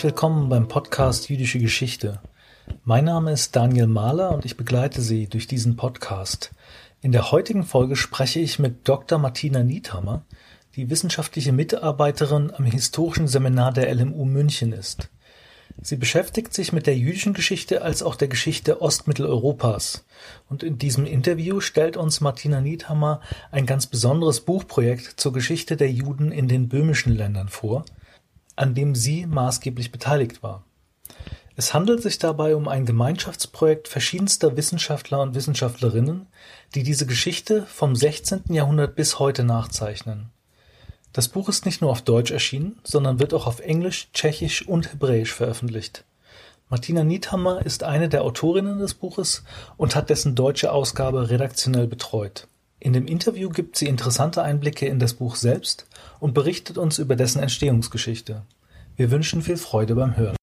Herzlich 0.00 0.14
willkommen 0.14 0.48
beim 0.48 0.66
Podcast 0.66 1.28
Jüdische 1.28 1.58
Geschichte. 1.58 2.22
Mein 2.84 3.04
Name 3.04 3.32
ist 3.32 3.54
Daniel 3.54 3.86
Mahler 3.86 4.32
und 4.32 4.46
ich 4.46 4.56
begleite 4.56 5.02
Sie 5.02 5.26
durch 5.26 5.46
diesen 5.46 5.76
Podcast. 5.76 6.52
In 7.02 7.12
der 7.12 7.32
heutigen 7.32 7.64
Folge 7.64 7.96
spreche 7.96 8.40
ich 8.40 8.58
mit 8.58 8.88
Dr. 8.88 9.18
Martina 9.18 9.62
Niethammer, 9.62 10.24
die 10.74 10.88
wissenschaftliche 10.88 11.52
Mitarbeiterin 11.52 12.50
am 12.50 12.64
Historischen 12.64 13.28
Seminar 13.28 13.74
der 13.74 13.94
LMU 13.94 14.24
München 14.24 14.72
ist. 14.72 15.10
Sie 15.82 15.96
beschäftigt 15.96 16.54
sich 16.54 16.72
mit 16.72 16.86
der 16.86 16.96
jüdischen 16.96 17.34
Geschichte 17.34 17.82
als 17.82 18.02
auch 18.02 18.16
der 18.16 18.28
Geschichte 18.28 18.80
Ostmitteleuropas. 18.80 20.06
Und 20.48 20.62
in 20.62 20.78
diesem 20.78 21.04
Interview 21.04 21.60
stellt 21.60 21.98
uns 21.98 22.22
Martina 22.22 22.62
Niethammer 22.62 23.20
ein 23.50 23.66
ganz 23.66 23.86
besonderes 23.86 24.40
Buchprojekt 24.40 25.20
zur 25.20 25.34
Geschichte 25.34 25.76
der 25.76 25.92
Juden 25.92 26.32
in 26.32 26.48
den 26.48 26.70
böhmischen 26.70 27.14
Ländern 27.14 27.48
vor, 27.48 27.84
an 28.60 28.74
dem 28.74 28.94
sie 28.94 29.24
maßgeblich 29.24 29.90
beteiligt 29.90 30.42
war. 30.42 30.64
Es 31.56 31.72
handelt 31.72 32.02
sich 32.02 32.18
dabei 32.18 32.54
um 32.54 32.68
ein 32.68 32.84
Gemeinschaftsprojekt 32.84 33.88
verschiedenster 33.88 34.54
Wissenschaftler 34.54 35.22
und 35.22 35.34
Wissenschaftlerinnen, 35.34 36.26
die 36.74 36.82
diese 36.82 37.06
Geschichte 37.06 37.64
vom 37.64 37.96
16. 37.96 38.42
Jahrhundert 38.50 38.96
bis 38.96 39.18
heute 39.18 39.44
nachzeichnen. 39.44 40.28
Das 41.14 41.28
Buch 41.28 41.48
ist 41.48 41.64
nicht 41.64 41.80
nur 41.80 41.90
auf 41.90 42.02
Deutsch 42.02 42.32
erschienen, 42.32 42.78
sondern 42.84 43.18
wird 43.18 43.32
auch 43.32 43.46
auf 43.46 43.60
Englisch, 43.60 44.08
Tschechisch 44.12 44.68
und 44.68 44.92
Hebräisch 44.92 45.32
veröffentlicht. 45.32 46.04
Martina 46.68 47.02
Niethammer 47.02 47.64
ist 47.64 47.82
eine 47.82 48.10
der 48.10 48.22
Autorinnen 48.22 48.78
des 48.78 48.92
Buches 48.92 49.42
und 49.78 49.96
hat 49.96 50.10
dessen 50.10 50.34
deutsche 50.34 50.70
Ausgabe 50.70 51.30
redaktionell 51.30 51.86
betreut. 51.86 52.46
In 52.82 52.94
dem 52.94 53.06
Interview 53.06 53.50
gibt 53.50 53.76
sie 53.76 53.86
interessante 53.86 54.42
Einblicke 54.42 54.86
in 54.86 54.98
das 54.98 55.12
Buch 55.12 55.36
selbst 55.36 55.86
und 56.18 56.32
berichtet 56.32 56.78
uns 56.78 56.98
über 56.98 57.14
dessen 57.14 57.42
Entstehungsgeschichte. 57.42 58.42
Wir 59.00 59.10
wünschen 59.10 59.40
viel 59.40 59.56
Freude 59.56 59.94
beim 59.94 60.14
Hören. 60.18 60.36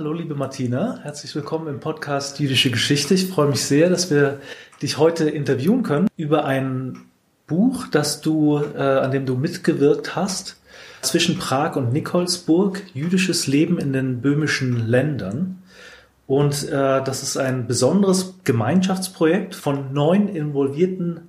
Hallo 0.00 0.14
liebe 0.14 0.34
Martina, 0.34 0.98
herzlich 1.02 1.34
willkommen 1.34 1.68
im 1.68 1.80
Podcast 1.80 2.40
Jüdische 2.40 2.70
Geschichte. 2.70 3.12
Ich 3.12 3.26
freue 3.26 3.48
mich 3.48 3.62
sehr, 3.62 3.90
dass 3.90 4.10
wir 4.10 4.40
dich 4.80 4.96
heute 4.96 5.28
interviewen 5.28 5.82
können 5.82 6.08
über 6.16 6.46
ein 6.46 6.98
Buch, 7.46 7.88
das 7.88 8.22
du, 8.22 8.62
äh, 8.74 8.78
an 8.78 9.10
dem 9.10 9.26
du 9.26 9.34
mitgewirkt 9.34 10.16
hast, 10.16 10.62
zwischen 11.02 11.38
Prag 11.38 11.76
und 11.76 11.92
Nikolsburg, 11.92 12.82
jüdisches 12.94 13.46
Leben 13.46 13.78
in 13.78 13.92
den 13.92 14.22
böhmischen 14.22 14.88
Ländern. 14.88 15.62
Und 16.26 16.70
äh, 16.70 17.04
das 17.04 17.22
ist 17.22 17.36
ein 17.36 17.66
besonderes 17.66 18.36
Gemeinschaftsprojekt 18.44 19.54
von 19.54 19.92
neun 19.92 20.26
involvierten 20.28 21.28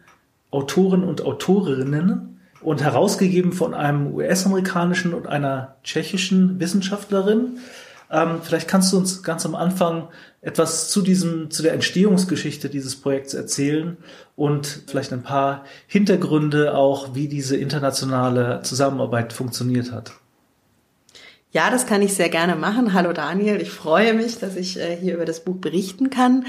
Autoren 0.51 1.03
und 1.03 1.21
Autorinnen 1.25 2.38
und 2.61 2.81
herausgegeben 2.81 3.53
von 3.53 3.73
einem 3.73 4.13
US-amerikanischen 4.13 5.13
und 5.13 5.27
einer 5.27 5.75
tschechischen 5.83 6.59
Wissenschaftlerin. 6.59 7.59
Ähm, 8.11 8.41
vielleicht 8.41 8.67
kannst 8.67 8.91
du 8.91 8.97
uns 8.97 9.23
ganz 9.23 9.45
am 9.45 9.55
Anfang 9.55 10.07
etwas 10.41 10.89
zu 10.89 11.01
diesem, 11.01 11.51
zu 11.51 11.63
der 11.63 11.73
Entstehungsgeschichte 11.73 12.69
dieses 12.69 12.95
Projekts 12.95 13.33
erzählen 13.33 13.97
und 14.35 14.83
vielleicht 14.87 15.13
ein 15.13 15.23
paar 15.23 15.65
Hintergründe 15.87 16.75
auch, 16.75 17.13
wie 17.13 17.27
diese 17.27 17.57
internationale 17.57 18.61
Zusammenarbeit 18.63 19.33
funktioniert 19.33 19.91
hat. 19.91 20.13
Ja, 21.51 21.71
das 21.71 21.87
kann 21.87 22.01
ich 22.01 22.13
sehr 22.13 22.29
gerne 22.29 22.55
machen. 22.55 22.93
Hallo 22.93 23.11
Daniel, 23.11 23.59
ich 23.59 23.71
freue 23.71 24.13
mich, 24.13 24.37
dass 24.37 24.55
ich 24.55 24.79
äh, 24.79 24.95
hier 24.95 25.15
über 25.15 25.25
das 25.25 25.43
Buch 25.43 25.57
berichten 25.57 26.09
kann. 26.09 26.45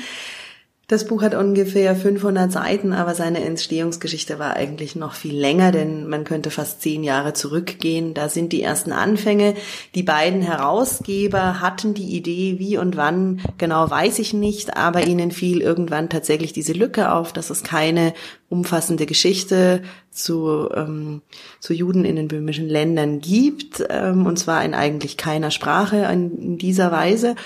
Das 0.91 1.05
Buch 1.05 1.23
hat 1.23 1.37
ungefähr 1.37 1.95
500 1.95 2.51
Seiten, 2.51 2.93
aber 2.93 3.15
seine 3.15 3.45
Entstehungsgeschichte 3.45 4.41
war 4.41 4.55
eigentlich 4.55 4.97
noch 4.97 5.15
viel 5.15 5.39
länger, 5.39 5.71
denn 5.71 6.09
man 6.09 6.25
könnte 6.25 6.51
fast 6.51 6.83
zehn 6.83 7.05
Jahre 7.05 7.33
zurückgehen. 7.33 8.13
Da 8.13 8.29
sind 8.29 8.53
die 8.53 8.61
ersten 8.61 8.91
Anfänge. 8.91 9.55
Die 9.95 10.03
beiden 10.03 10.43
Herausgeber 10.43 11.61
hatten 11.61 11.95
die 11.95 12.17
Idee, 12.17 12.57
wie 12.59 12.77
und 12.77 12.97
wann, 12.97 13.41
genau 13.57 13.89
weiß 13.89 14.19
ich 14.19 14.35
nicht, 14.35 14.77
aber 14.77 15.07
ihnen 15.07 15.31
fiel 15.31 15.61
irgendwann 15.61 16.09
tatsächlich 16.09 16.53
diese 16.53 16.73
Lücke 16.73 17.13
auf, 17.13 17.33
dass 17.33 17.51
es 17.51 17.63
keine 17.63 18.13
umfassende 18.49 19.07
Geschichte 19.07 19.83
zu, 20.11 20.69
ähm, 20.75 21.23
zu 21.61 21.73
Juden 21.73 22.05
in 22.05 22.17
den 22.17 22.27
böhmischen 22.27 22.69
Ländern 22.69 23.21
gibt, 23.21 23.85
ähm, 23.89 24.27
und 24.27 24.41
zwar 24.41 24.65
in 24.65 24.75
eigentlich 24.75 25.17
keiner 25.17 25.53
Sprache 25.53 26.09
in 26.13 26.59
dieser 26.59 26.91
Weise. 26.91 27.37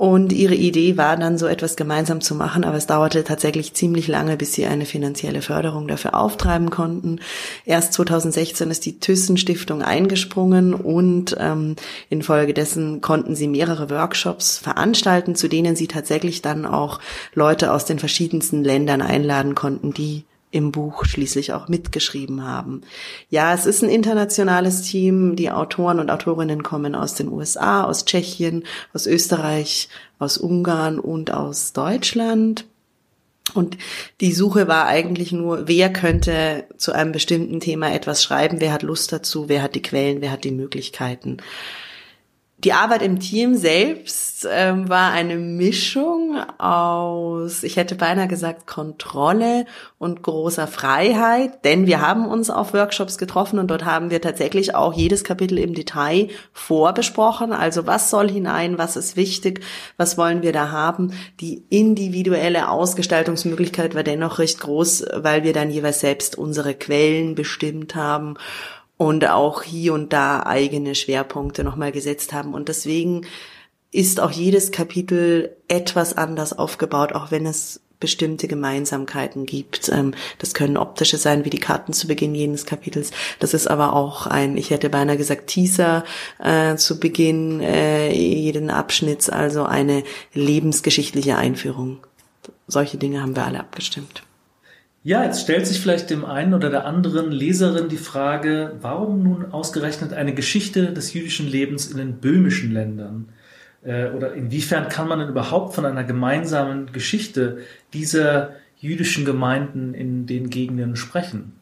Und 0.00 0.32
ihre 0.32 0.54
Idee 0.54 0.96
war 0.96 1.18
dann, 1.18 1.36
so 1.36 1.46
etwas 1.46 1.76
gemeinsam 1.76 2.22
zu 2.22 2.34
machen, 2.34 2.64
aber 2.64 2.78
es 2.78 2.86
dauerte 2.86 3.22
tatsächlich 3.22 3.74
ziemlich 3.74 4.08
lange, 4.08 4.38
bis 4.38 4.54
sie 4.54 4.64
eine 4.64 4.86
finanzielle 4.86 5.42
Förderung 5.42 5.88
dafür 5.88 6.14
auftreiben 6.14 6.70
konnten. 6.70 7.20
Erst 7.66 7.92
2016 7.92 8.70
ist 8.70 8.86
die 8.86 8.98
Thyssen-Stiftung 8.98 9.82
eingesprungen 9.82 10.72
und 10.72 11.36
ähm, 11.38 11.76
infolgedessen 12.08 13.02
konnten 13.02 13.36
sie 13.36 13.46
mehrere 13.46 13.90
Workshops 13.90 14.56
veranstalten, 14.56 15.34
zu 15.34 15.48
denen 15.48 15.76
sie 15.76 15.86
tatsächlich 15.86 16.40
dann 16.40 16.64
auch 16.64 16.98
Leute 17.34 17.70
aus 17.70 17.84
den 17.84 17.98
verschiedensten 17.98 18.64
Ländern 18.64 19.02
einladen 19.02 19.54
konnten, 19.54 19.92
die 19.92 20.24
im 20.50 20.72
Buch 20.72 21.04
schließlich 21.04 21.52
auch 21.52 21.68
mitgeschrieben 21.68 22.44
haben. 22.44 22.82
Ja, 23.28 23.54
es 23.54 23.66
ist 23.66 23.82
ein 23.82 23.90
internationales 23.90 24.82
Team. 24.82 25.36
Die 25.36 25.50
Autoren 25.50 26.00
und 26.00 26.10
Autorinnen 26.10 26.62
kommen 26.62 26.94
aus 26.94 27.14
den 27.14 27.28
USA, 27.28 27.84
aus 27.84 28.04
Tschechien, 28.04 28.64
aus 28.92 29.06
Österreich, 29.06 29.88
aus 30.18 30.38
Ungarn 30.38 30.98
und 30.98 31.32
aus 31.32 31.72
Deutschland. 31.72 32.64
Und 33.54 33.78
die 34.20 34.32
Suche 34.32 34.68
war 34.68 34.86
eigentlich 34.86 35.32
nur, 35.32 35.66
wer 35.66 35.92
könnte 35.92 36.64
zu 36.76 36.92
einem 36.92 37.12
bestimmten 37.12 37.60
Thema 37.60 37.92
etwas 37.92 38.22
schreiben, 38.22 38.60
wer 38.60 38.72
hat 38.72 38.82
Lust 38.82 39.12
dazu, 39.12 39.48
wer 39.48 39.62
hat 39.62 39.74
die 39.74 39.82
Quellen, 39.82 40.20
wer 40.20 40.30
hat 40.30 40.44
die 40.44 40.52
Möglichkeiten. 40.52 41.38
Die 42.62 42.74
Arbeit 42.74 43.00
im 43.00 43.20
Team 43.20 43.54
selbst 43.54 44.46
ähm, 44.50 44.90
war 44.90 45.12
eine 45.12 45.36
Mischung 45.36 46.36
aus, 46.58 47.62
ich 47.62 47.76
hätte 47.76 47.94
beinahe 47.94 48.28
gesagt, 48.28 48.66
Kontrolle 48.66 49.64
und 49.96 50.22
großer 50.22 50.66
Freiheit, 50.66 51.64
denn 51.64 51.86
wir 51.86 52.02
haben 52.02 52.26
uns 52.26 52.50
auf 52.50 52.74
Workshops 52.74 53.16
getroffen 53.16 53.58
und 53.58 53.68
dort 53.68 53.86
haben 53.86 54.10
wir 54.10 54.20
tatsächlich 54.20 54.74
auch 54.74 54.92
jedes 54.92 55.24
Kapitel 55.24 55.58
im 55.58 55.72
Detail 55.72 56.28
vorbesprochen. 56.52 57.54
Also 57.54 57.86
was 57.86 58.10
soll 58.10 58.28
hinein, 58.30 58.76
was 58.76 58.96
ist 58.96 59.16
wichtig, 59.16 59.60
was 59.96 60.18
wollen 60.18 60.42
wir 60.42 60.52
da 60.52 60.70
haben. 60.70 61.14
Die 61.40 61.64
individuelle 61.70 62.68
Ausgestaltungsmöglichkeit 62.68 63.94
war 63.94 64.02
dennoch 64.02 64.38
recht 64.38 64.60
groß, 64.60 65.06
weil 65.16 65.44
wir 65.44 65.54
dann 65.54 65.70
jeweils 65.70 66.00
selbst 66.00 66.36
unsere 66.36 66.74
Quellen 66.74 67.34
bestimmt 67.34 67.94
haben 67.94 68.36
und 69.00 69.26
auch 69.26 69.62
hier 69.62 69.94
und 69.94 70.12
da 70.12 70.42
eigene 70.42 70.94
Schwerpunkte 70.94 71.64
nochmal 71.64 71.90
gesetzt 71.90 72.34
haben. 72.34 72.52
Und 72.52 72.68
deswegen 72.68 73.26
ist 73.92 74.20
auch 74.20 74.30
jedes 74.30 74.72
Kapitel 74.72 75.56
etwas 75.68 76.18
anders 76.18 76.52
aufgebaut, 76.52 77.14
auch 77.14 77.30
wenn 77.30 77.46
es 77.46 77.80
bestimmte 77.98 78.46
Gemeinsamkeiten 78.46 79.46
gibt. 79.46 79.88
Ähm, 79.88 80.12
das 80.36 80.52
können 80.52 80.76
optische 80.76 81.16
sein, 81.16 81.46
wie 81.46 81.50
die 81.50 81.58
Karten 81.58 81.94
zu 81.94 82.08
Beginn 82.08 82.34
jenes 82.34 82.66
Kapitels. 82.66 83.10
Das 83.38 83.54
ist 83.54 83.68
aber 83.68 83.94
auch 83.94 84.26
ein, 84.26 84.58
ich 84.58 84.68
hätte 84.68 84.90
beinahe 84.90 85.16
gesagt, 85.16 85.46
Teaser 85.46 86.04
äh, 86.38 86.76
zu 86.76 87.00
Beginn 87.00 87.62
äh, 87.62 88.12
jeden 88.12 88.68
Abschnitts, 88.68 89.30
also 89.30 89.64
eine 89.64 90.04
lebensgeschichtliche 90.34 91.36
Einführung. 91.36 92.00
Solche 92.66 92.98
Dinge 92.98 93.22
haben 93.22 93.34
wir 93.34 93.46
alle 93.46 93.60
abgestimmt. 93.60 94.24
Ja, 95.02 95.24
jetzt 95.24 95.40
stellt 95.40 95.66
sich 95.66 95.80
vielleicht 95.80 96.10
dem 96.10 96.26
einen 96.26 96.52
oder 96.52 96.68
der 96.68 96.84
anderen 96.84 97.32
Leserin 97.32 97.88
die 97.88 97.96
Frage, 97.96 98.76
warum 98.82 99.22
nun 99.22 99.50
ausgerechnet 99.50 100.12
eine 100.12 100.34
Geschichte 100.34 100.92
des 100.92 101.14
jüdischen 101.14 101.48
Lebens 101.48 101.90
in 101.90 101.96
den 101.96 102.16
böhmischen 102.16 102.72
Ländern? 102.72 103.30
Äh, 103.82 104.10
oder 104.10 104.34
inwiefern 104.34 104.90
kann 104.90 105.08
man 105.08 105.20
denn 105.20 105.28
überhaupt 105.30 105.74
von 105.74 105.86
einer 105.86 106.04
gemeinsamen 106.04 106.92
Geschichte 106.92 107.58
dieser 107.94 108.50
jüdischen 108.78 109.24
Gemeinden 109.24 109.94
in 109.94 110.26
den 110.26 110.50
Gegenden 110.50 110.96
sprechen? 110.96 111.52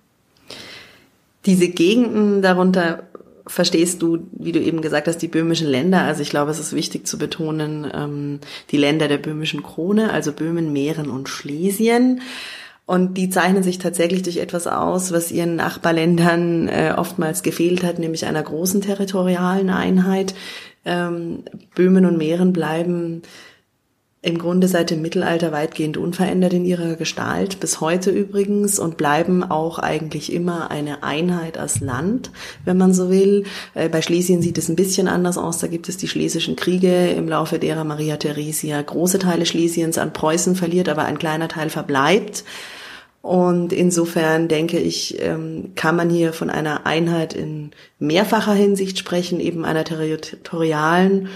Diese 1.46 1.68
Gegenden 1.68 2.42
darunter 2.42 3.04
verstehst 3.46 4.02
du, 4.02 4.26
wie 4.32 4.52
du 4.52 4.60
eben 4.60 4.82
gesagt 4.82 5.06
hast, 5.06 5.18
die 5.18 5.28
böhmischen 5.28 5.68
Länder. 5.68 6.02
Also 6.02 6.22
ich 6.22 6.30
glaube, 6.30 6.50
es 6.50 6.58
ist 6.58 6.74
wichtig 6.74 7.06
zu 7.06 7.18
betonen, 7.18 7.90
ähm, 7.94 8.40
die 8.72 8.76
Länder 8.76 9.06
der 9.06 9.18
böhmischen 9.18 9.62
Krone, 9.62 10.12
also 10.12 10.32
Böhmen, 10.32 10.72
Mähren 10.72 11.08
und 11.08 11.28
Schlesien. 11.28 12.20
Und 12.88 13.18
die 13.18 13.28
zeichnen 13.28 13.62
sich 13.62 13.76
tatsächlich 13.76 14.22
durch 14.22 14.38
etwas 14.38 14.66
aus, 14.66 15.12
was 15.12 15.30
ihren 15.30 15.56
Nachbarländern 15.56 16.68
äh, 16.68 16.94
oftmals 16.96 17.42
gefehlt 17.42 17.82
hat, 17.82 17.98
nämlich 17.98 18.24
einer 18.24 18.42
großen 18.42 18.80
territorialen 18.80 19.68
Einheit. 19.68 20.34
Ähm, 20.86 21.42
Böhmen 21.74 22.06
und 22.06 22.16
Mähren 22.16 22.54
bleiben 22.54 23.20
im 24.22 24.38
Grunde 24.38 24.68
seit 24.68 24.88
dem 24.88 25.02
Mittelalter 25.02 25.52
weitgehend 25.52 25.98
unverändert 25.98 26.54
in 26.54 26.64
ihrer 26.64 26.94
Gestalt, 26.94 27.60
bis 27.60 27.82
heute 27.82 28.10
übrigens, 28.10 28.78
und 28.78 28.96
bleiben 28.96 29.44
auch 29.44 29.78
eigentlich 29.78 30.32
immer 30.32 30.70
eine 30.70 31.02
Einheit 31.02 31.58
als 31.58 31.80
Land, 31.80 32.30
wenn 32.64 32.78
man 32.78 32.94
so 32.94 33.10
will. 33.10 33.44
Äh, 33.74 33.90
bei 33.90 34.00
Schlesien 34.00 34.40
sieht 34.40 34.56
es 34.56 34.70
ein 34.70 34.76
bisschen 34.76 35.08
anders 35.08 35.36
aus. 35.36 35.58
Da 35.58 35.66
gibt 35.66 35.90
es 35.90 35.98
die 35.98 36.08
schlesischen 36.08 36.56
Kriege, 36.56 37.08
im 37.10 37.28
Laufe 37.28 37.58
derer 37.58 37.84
Maria 37.84 38.16
Theresia 38.16 38.80
große 38.80 39.18
Teile 39.18 39.44
Schlesiens 39.44 39.98
an 39.98 40.14
Preußen 40.14 40.56
verliert, 40.56 40.88
aber 40.88 41.04
ein 41.04 41.18
kleiner 41.18 41.48
Teil 41.48 41.68
verbleibt. 41.68 42.44
Und 43.20 43.72
insofern 43.72 44.48
denke 44.48 44.78
ich, 44.78 45.20
ähm, 45.20 45.72
kann 45.74 45.96
man 45.96 46.08
hier 46.08 46.32
von 46.32 46.50
einer 46.50 46.86
Einheit 46.86 47.34
in 47.34 47.72
mehrfacher 47.98 48.54
Hinsicht 48.54 48.98
sprechen, 48.98 49.40
eben 49.40 49.64
einer 49.64 49.84
territorialen 49.84 51.28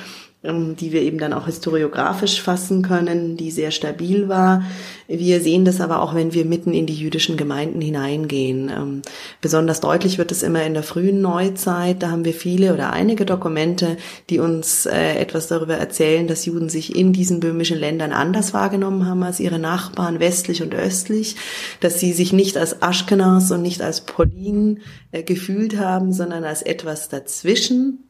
die 0.44 0.90
wir 0.90 1.02
eben 1.02 1.18
dann 1.18 1.32
auch 1.32 1.46
historiografisch 1.46 2.42
fassen 2.42 2.82
können, 2.82 3.36
die 3.36 3.52
sehr 3.52 3.70
stabil 3.70 4.28
war. 4.28 4.64
Wir 5.06 5.40
sehen 5.40 5.64
das 5.64 5.80
aber 5.80 6.02
auch, 6.02 6.16
wenn 6.16 6.34
wir 6.34 6.44
mitten 6.44 6.72
in 6.72 6.86
die 6.86 6.96
jüdischen 6.96 7.36
Gemeinden 7.36 7.80
hineingehen. 7.80 8.68
Ähm, 8.68 9.02
besonders 9.40 9.80
deutlich 9.80 10.18
wird 10.18 10.32
es 10.32 10.42
immer 10.42 10.64
in 10.64 10.74
der 10.74 10.82
frühen 10.82 11.20
Neuzeit. 11.20 12.02
Da 12.02 12.10
haben 12.10 12.24
wir 12.24 12.32
viele 12.32 12.74
oder 12.74 12.92
einige 12.92 13.24
Dokumente, 13.24 13.96
die 14.30 14.40
uns 14.40 14.84
äh, 14.86 15.14
etwas 15.14 15.46
darüber 15.46 15.76
erzählen, 15.76 16.26
dass 16.26 16.44
Juden 16.44 16.68
sich 16.68 16.96
in 16.96 17.12
diesen 17.12 17.38
böhmischen 17.38 17.78
Ländern 17.78 18.10
anders 18.10 18.52
wahrgenommen 18.52 19.06
haben 19.06 19.22
als 19.22 19.38
ihre 19.38 19.60
Nachbarn 19.60 20.18
westlich 20.18 20.60
und 20.60 20.74
östlich, 20.74 21.36
dass 21.78 22.00
sie 22.00 22.12
sich 22.12 22.32
nicht 22.32 22.56
als 22.56 22.82
Aschkenaz 22.82 23.52
und 23.52 23.62
nicht 23.62 23.80
als 23.80 24.00
Polin 24.00 24.80
äh, 25.12 25.22
gefühlt 25.22 25.78
haben, 25.78 26.12
sondern 26.12 26.42
als 26.42 26.62
etwas 26.62 27.08
dazwischen 27.08 28.08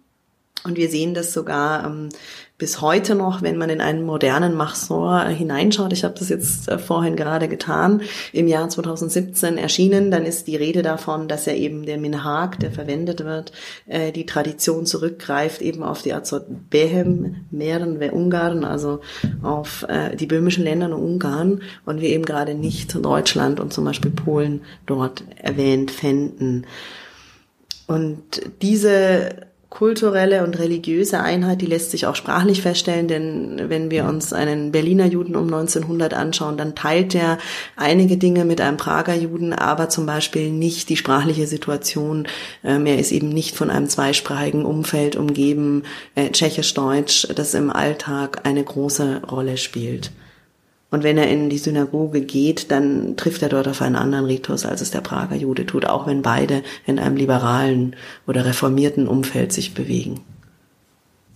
und 0.64 0.76
wir 0.76 0.88
sehen 0.88 1.14
das 1.14 1.32
sogar 1.32 1.84
ähm, 1.84 2.10
bis 2.62 2.80
heute 2.80 3.16
noch, 3.16 3.42
wenn 3.42 3.58
man 3.58 3.70
in 3.70 3.80
einen 3.80 4.04
modernen 4.04 4.54
Machsor 4.54 5.24
hineinschaut. 5.24 5.92
Ich 5.92 6.04
habe 6.04 6.14
das 6.16 6.28
jetzt 6.28 6.68
äh, 6.68 6.78
vorhin 6.78 7.16
gerade 7.16 7.48
getan, 7.48 8.02
im 8.32 8.46
Jahr 8.46 8.68
2017 8.68 9.58
erschienen. 9.58 10.12
Dann 10.12 10.24
ist 10.24 10.46
die 10.46 10.54
Rede 10.54 10.82
davon, 10.82 11.26
dass 11.26 11.48
er 11.48 11.56
eben 11.56 11.84
der 11.84 11.98
Minhag, 11.98 12.60
der 12.60 12.70
verwendet 12.70 13.24
wird, 13.24 13.50
äh, 13.86 14.12
die 14.12 14.26
Tradition 14.26 14.86
zurückgreift 14.86 15.60
eben 15.60 15.82
auf 15.82 16.02
die 16.02 16.12
Azot 16.12 16.44
Behem, 16.70 17.46
Mähren, 17.50 17.98
Ungarn, 18.12 18.62
also 18.62 19.00
auf 19.42 19.84
äh, 19.88 20.14
die 20.14 20.26
böhmischen 20.26 20.62
Länder 20.62 20.86
und 20.86 20.92
Ungarn. 20.92 21.62
Und 21.84 22.00
wir 22.00 22.10
eben 22.10 22.24
gerade 22.24 22.54
nicht 22.54 22.94
Deutschland 22.94 23.58
und 23.58 23.72
zum 23.72 23.84
Beispiel 23.84 24.12
Polen 24.12 24.60
dort 24.86 25.24
erwähnt 25.36 25.90
fänden. 25.90 26.66
Und 27.88 28.22
diese 28.62 29.50
kulturelle 29.72 30.44
und 30.44 30.58
religiöse 30.58 31.20
Einheit, 31.20 31.62
die 31.62 31.66
lässt 31.66 31.92
sich 31.92 32.04
auch 32.04 32.14
sprachlich 32.14 32.60
feststellen, 32.60 33.08
denn 33.08 33.70
wenn 33.70 33.90
wir 33.90 34.04
uns 34.04 34.34
einen 34.34 34.70
Berliner 34.70 35.06
Juden 35.06 35.34
um 35.34 35.46
1900 35.46 36.12
anschauen, 36.12 36.58
dann 36.58 36.74
teilt 36.74 37.14
er 37.14 37.38
einige 37.74 38.18
Dinge 38.18 38.44
mit 38.44 38.60
einem 38.60 38.76
Prager 38.76 39.14
Juden, 39.14 39.54
aber 39.54 39.88
zum 39.88 40.04
Beispiel 40.04 40.50
nicht 40.50 40.90
die 40.90 40.98
sprachliche 40.98 41.46
Situation. 41.46 42.28
Ähm, 42.62 42.84
er 42.84 42.98
ist 42.98 43.12
eben 43.12 43.30
nicht 43.30 43.56
von 43.56 43.70
einem 43.70 43.88
zweisprachigen 43.88 44.66
Umfeld 44.66 45.16
umgeben, 45.16 45.84
äh, 46.16 46.28
tschechisch-deutsch, 46.28 47.28
das 47.34 47.54
im 47.54 47.70
Alltag 47.70 48.42
eine 48.44 48.62
große 48.62 49.22
Rolle 49.30 49.56
spielt. 49.56 50.12
Und 50.92 51.04
wenn 51.04 51.16
er 51.16 51.28
in 51.30 51.48
die 51.48 51.56
Synagoge 51.56 52.20
geht, 52.20 52.70
dann 52.70 53.16
trifft 53.16 53.42
er 53.42 53.48
dort 53.48 53.66
auf 53.66 53.80
einen 53.80 53.96
anderen 53.96 54.26
Ritus, 54.26 54.66
als 54.66 54.82
es 54.82 54.90
der 54.90 55.00
Prager 55.00 55.34
Jude 55.34 55.64
tut, 55.64 55.86
auch 55.86 56.06
wenn 56.06 56.20
beide 56.20 56.62
in 56.84 56.98
einem 56.98 57.16
liberalen 57.16 57.96
oder 58.26 58.44
reformierten 58.44 59.08
Umfeld 59.08 59.54
sich 59.54 59.72
bewegen. 59.72 60.20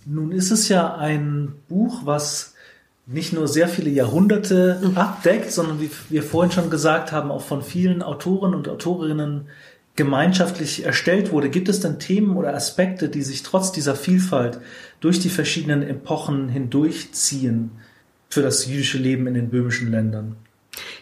Nun 0.05 0.31
ist 0.31 0.51
es 0.51 0.69
ja 0.69 0.95
ein 0.95 1.55
Buch, 1.67 2.01
was 2.05 2.53
nicht 3.07 3.33
nur 3.33 3.47
sehr 3.47 3.67
viele 3.67 3.89
Jahrhunderte 3.89 4.79
mhm. 4.79 4.95
abdeckt, 4.95 5.51
sondern 5.51 5.81
wie 5.81 5.89
wir 6.09 6.21
vorhin 6.21 6.51
schon 6.51 6.69
gesagt 6.69 7.11
haben, 7.11 7.31
auch 7.31 7.41
von 7.41 7.63
vielen 7.63 8.03
Autoren 8.03 8.53
und 8.53 8.69
Autorinnen 8.69 9.47
gemeinschaftlich 9.95 10.85
erstellt 10.85 11.31
wurde. 11.31 11.49
Gibt 11.49 11.67
es 11.67 11.79
denn 11.79 11.97
Themen 11.97 12.37
oder 12.37 12.53
Aspekte, 12.53 13.09
die 13.09 13.23
sich 13.23 13.41
trotz 13.41 13.71
dieser 13.71 13.95
Vielfalt 13.95 14.59
durch 14.99 15.19
die 15.19 15.29
verschiedenen 15.29 15.81
Epochen 15.81 16.47
hindurchziehen? 16.47 17.71
Für 18.29 18.41
das 18.41 18.65
jüdische 18.65 18.97
Leben 18.97 19.27
in 19.27 19.33
den 19.33 19.49
böhmischen 19.49 19.91
Ländern? 19.91 20.35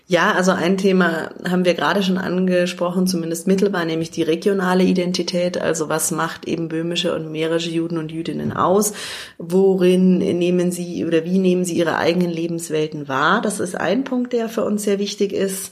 Ja, 0.08 0.34
also 0.34 0.52
ein 0.52 0.78
Thema 0.78 1.32
haben 1.50 1.66
wir 1.66 1.74
gerade 1.74 2.04
schon 2.04 2.20
angesprochen, 2.20 3.08
zumindest 3.08 3.48
mittelbar, 3.48 3.86
nämlich 3.86 4.12
die 4.12 4.22
regionale 4.22 4.84
Identität. 4.84 5.60
Also 5.60 5.90
was 5.90 6.12
macht 6.12 6.48
eben 6.48 6.68
böhmische 6.68 7.16
und 7.16 7.32
mährische 7.32 7.72
Juden 7.72 7.98
und 7.98 8.12
Jüdinnen 8.12 8.54
aus? 8.54 8.94
Worin 9.40 10.20
nehmen 10.20 10.72
sie 10.72 11.06
oder 11.06 11.26
wie 11.26 11.40
nehmen 11.40 11.66
sie 11.66 11.76
ihre 11.76 11.98
eigenen 11.98 12.30
Lebenswelten 12.30 13.08
wahr? 13.08 13.42
Das 13.42 13.60
ist 13.60 13.76
ein 13.76 14.04
Punkt, 14.04 14.34
der 14.34 14.48
für 14.48 14.64
uns 14.64 14.84
sehr 14.84 15.00
wichtig 15.00 15.34
ist. 15.34 15.72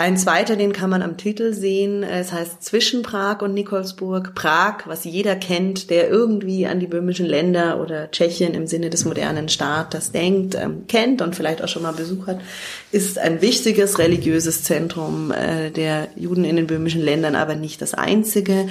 Ein 0.00 0.16
zweiter, 0.16 0.56
den 0.56 0.72
kann 0.72 0.88
man 0.88 1.02
am 1.02 1.18
Titel 1.18 1.52
sehen. 1.52 2.02
Es 2.02 2.32
heißt 2.32 2.62
Zwischen 2.62 3.02
Prag 3.02 3.42
und 3.42 3.52
Nikolsburg. 3.52 4.34
Prag, 4.34 4.86
was 4.86 5.04
jeder 5.04 5.36
kennt, 5.36 5.90
der 5.90 6.08
irgendwie 6.08 6.66
an 6.66 6.80
die 6.80 6.86
böhmischen 6.86 7.26
Länder 7.26 7.78
oder 7.82 8.10
Tschechien 8.10 8.54
im 8.54 8.66
Sinne 8.66 8.88
des 8.88 9.04
modernen 9.04 9.50
Staates 9.50 10.10
denkt, 10.10 10.54
ähm, 10.54 10.86
kennt 10.88 11.20
und 11.20 11.36
vielleicht 11.36 11.62
auch 11.62 11.68
schon 11.68 11.82
mal 11.82 11.92
Besuch 11.92 12.28
hat, 12.28 12.40
ist 12.92 13.18
ein 13.18 13.42
wichtiges 13.42 13.98
religiöses 13.98 14.64
Zentrum 14.64 15.32
äh, 15.32 15.70
der 15.70 16.08
Juden 16.16 16.44
in 16.44 16.56
den 16.56 16.66
böhmischen 16.66 17.02
Ländern, 17.02 17.34
aber 17.34 17.54
nicht 17.54 17.82
das 17.82 17.92
einzige. 17.92 18.70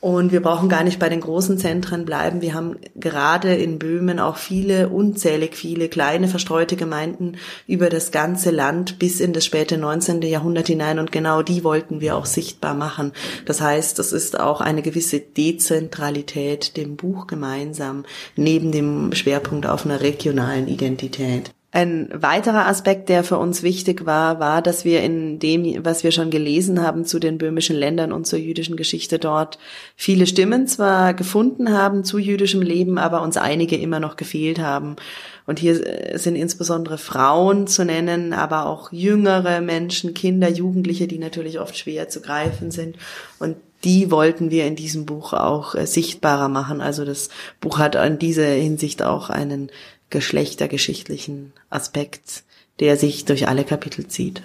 Und 0.00 0.30
wir 0.30 0.40
brauchen 0.40 0.68
gar 0.68 0.84
nicht 0.84 1.00
bei 1.00 1.08
den 1.08 1.20
großen 1.20 1.58
Zentren 1.58 2.04
bleiben. 2.04 2.40
Wir 2.40 2.54
haben 2.54 2.76
gerade 2.94 3.56
in 3.56 3.80
Böhmen 3.80 4.20
auch 4.20 4.36
viele, 4.36 4.90
unzählig 4.90 5.56
viele 5.56 5.88
kleine 5.88 6.28
verstreute 6.28 6.76
Gemeinden 6.76 7.36
über 7.66 7.90
das 7.90 8.12
ganze 8.12 8.52
Land 8.52 9.00
bis 9.00 9.18
in 9.18 9.32
das 9.32 9.44
späte 9.44 9.76
19. 9.76 10.22
Jahrhundert 10.22 10.68
hinein. 10.68 11.00
Und 11.00 11.10
genau 11.10 11.42
die 11.42 11.64
wollten 11.64 12.00
wir 12.00 12.16
auch 12.16 12.26
sichtbar 12.26 12.74
machen. 12.74 13.12
Das 13.44 13.60
heißt, 13.60 13.98
das 13.98 14.12
ist 14.12 14.38
auch 14.38 14.60
eine 14.60 14.82
gewisse 14.82 15.18
Dezentralität 15.18 16.76
dem 16.76 16.94
Buch 16.94 17.26
gemeinsam, 17.26 18.04
neben 18.36 18.70
dem 18.70 19.12
Schwerpunkt 19.14 19.66
auf 19.66 19.84
einer 19.84 20.00
regionalen 20.00 20.68
Identität. 20.68 21.50
Ein 21.70 22.08
weiterer 22.14 22.66
Aspekt, 22.66 23.10
der 23.10 23.22
für 23.22 23.36
uns 23.36 23.62
wichtig 23.62 24.06
war, 24.06 24.40
war, 24.40 24.62
dass 24.62 24.86
wir 24.86 25.02
in 25.02 25.38
dem, 25.38 25.84
was 25.84 26.02
wir 26.02 26.12
schon 26.12 26.30
gelesen 26.30 26.82
haben 26.82 27.04
zu 27.04 27.18
den 27.18 27.36
böhmischen 27.36 27.76
Ländern 27.76 28.10
und 28.10 28.26
zur 28.26 28.38
jüdischen 28.38 28.74
Geschichte 28.74 29.18
dort, 29.18 29.58
viele 29.94 30.26
Stimmen 30.26 30.66
zwar 30.66 31.12
gefunden 31.12 31.70
haben 31.70 32.04
zu 32.04 32.16
jüdischem 32.16 32.62
Leben, 32.62 32.96
aber 32.96 33.20
uns 33.20 33.36
einige 33.36 33.76
immer 33.76 34.00
noch 34.00 34.16
gefehlt 34.16 34.60
haben. 34.60 34.96
Und 35.44 35.58
hier 35.58 36.18
sind 36.18 36.36
insbesondere 36.36 36.96
Frauen 36.96 37.66
zu 37.66 37.84
nennen, 37.84 38.32
aber 38.32 38.64
auch 38.64 38.90
jüngere 38.90 39.60
Menschen, 39.60 40.14
Kinder, 40.14 40.48
Jugendliche, 40.48 41.06
die 41.06 41.18
natürlich 41.18 41.60
oft 41.60 41.76
schwer 41.76 42.08
zu 42.08 42.22
greifen 42.22 42.70
sind. 42.70 42.96
Und 43.38 43.56
die 43.84 44.10
wollten 44.10 44.50
wir 44.50 44.66
in 44.66 44.74
diesem 44.74 45.06
Buch 45.06 45.32
auch 45.34 45.74
äh, 45.74 45.86
sichtbarer 45.86 46.48
machen. 46.48 46.80
Also 46.80 47.04
das 47.04 47.28
Buch 47.60 47.78
hat 47.78 47.94
in 47.94 48.18
dieser 48.18 48.46
Hinsicht 48.46 49.02
auch 49.02 49.30
einen 49.30 49.70
geschlechtergeschichtlichen 50.10 51.52
Aspekt, 51.70 52.44
der 52.80 52.96
sich 52.96 53.24
durch 53.24 53.48
alle 53.48 53.64
Kapitel 53.64 54.06
zieht. 54.06 54.42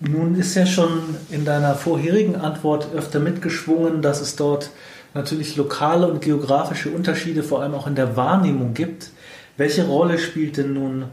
Nun 0.00 0.34
ist 0.34 0.56
ja 0.56 0.66
schon 0.66 1.16
in 1.30 1.44
deiner 1.44 1.76
vorherigen 1.76 2.34
Antwort 2.34 2.88
öfter 2.94 3.20
mitgeschwungen, 3.20 4.02
dass 4.02 4.20
es 4.20 4.34
dort 4.34 4.70
natürlich 5.14 5.56
lokale 5.56 6.08
und 6.08 6.20
geografische 6.20 6.90
Unterschiede 6.90 7.42
vor 7.42 7.62
allem 7.62 7.74
auch 7.74 7.86
in 7.86 7.94
der 7.94 8.16
Wahrnehmung 8.16 8.74
gibt. 8.74 9.10
Welche 9.56 9.86
Rolle 9.86 10.18
spielt 10.18 10.56
denn 10.56 10.72
nun 10.72 11.04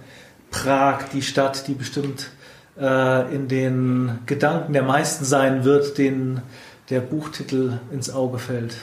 Prag, 0.49 1.09
die 1.13 1.21
Stadt, 1.21 1.67
die 1.67 1.75
bestimmt 1.75 2.31
äh, 2.79 3.35
in 3.35 3.47
den 3.47 4.19
Gedanken 4.25 4.73
der 4.73 4.83
meisten 4.83 5.23
sein 5.25 5.63
wird, 5.63 5.97
denen 5.97 6.41
der 6.89 7.01
Buchtitel 7.01 7.79
ins 7.91 8.09
Auge 8.09 8.39
fällt? 8.39 8.77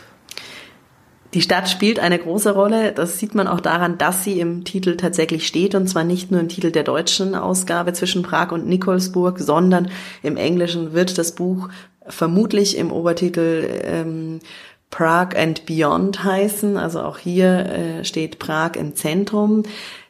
Die 1.35 1.43
Stadt 1.43 1.69
spielt 1.69 1.99
eine 1.99 2.19
große 2.19 2.55
Rolle. 2.55 2.93
Das 2.93 3.19
sieht 3.19 3.35
man 3.35 3.49
auch 3.49 3.61
daran, 3.61 3.99
dass 3.99 4.25
sie 4.25 4.41
im 4.41 4.65
Titel 4.65 4.97
tatsächlich 4.97 5.47
steht. 5.47 5.75
Und 5.75 5.89
zwar 5.89 6.05
nicht 6.05 6.31
nur 6.31 6.41
im 6.41 6.49
Titel 6.49 6.71
der 6.71 6.85
deutschen 6.85 7.35
Ausgabe 7.35 7.93
zwischen 7.93 8.23
Prag 8.23 8.53
und 8.53 8.67
Nikolsburg, 8.67 9.39
sondern 9.39 9.91
im 10.23 10.37
Englischen 10.37 10.93
wird 10.93 11.19
das 11.19 11.33
Buch 11.33 11.69
vermutlich 12.09 12.77
im 12.77 12.93
Obertitel 12.93 13.69
ähm, 13.85 14.41
Prague 14.91 15.39
and 15.39 15.67
Beyond 15.67 16.25
heißen. 16.25 16.77
Also 16.77 17.01
auch 17.01 17.19
hier 17.19 17.67
äh, 17.67 18.05
steht 18.05 18.39
Prag 18.39 18.77
im 18.77 18.95
Zentrum. 18.95 19.65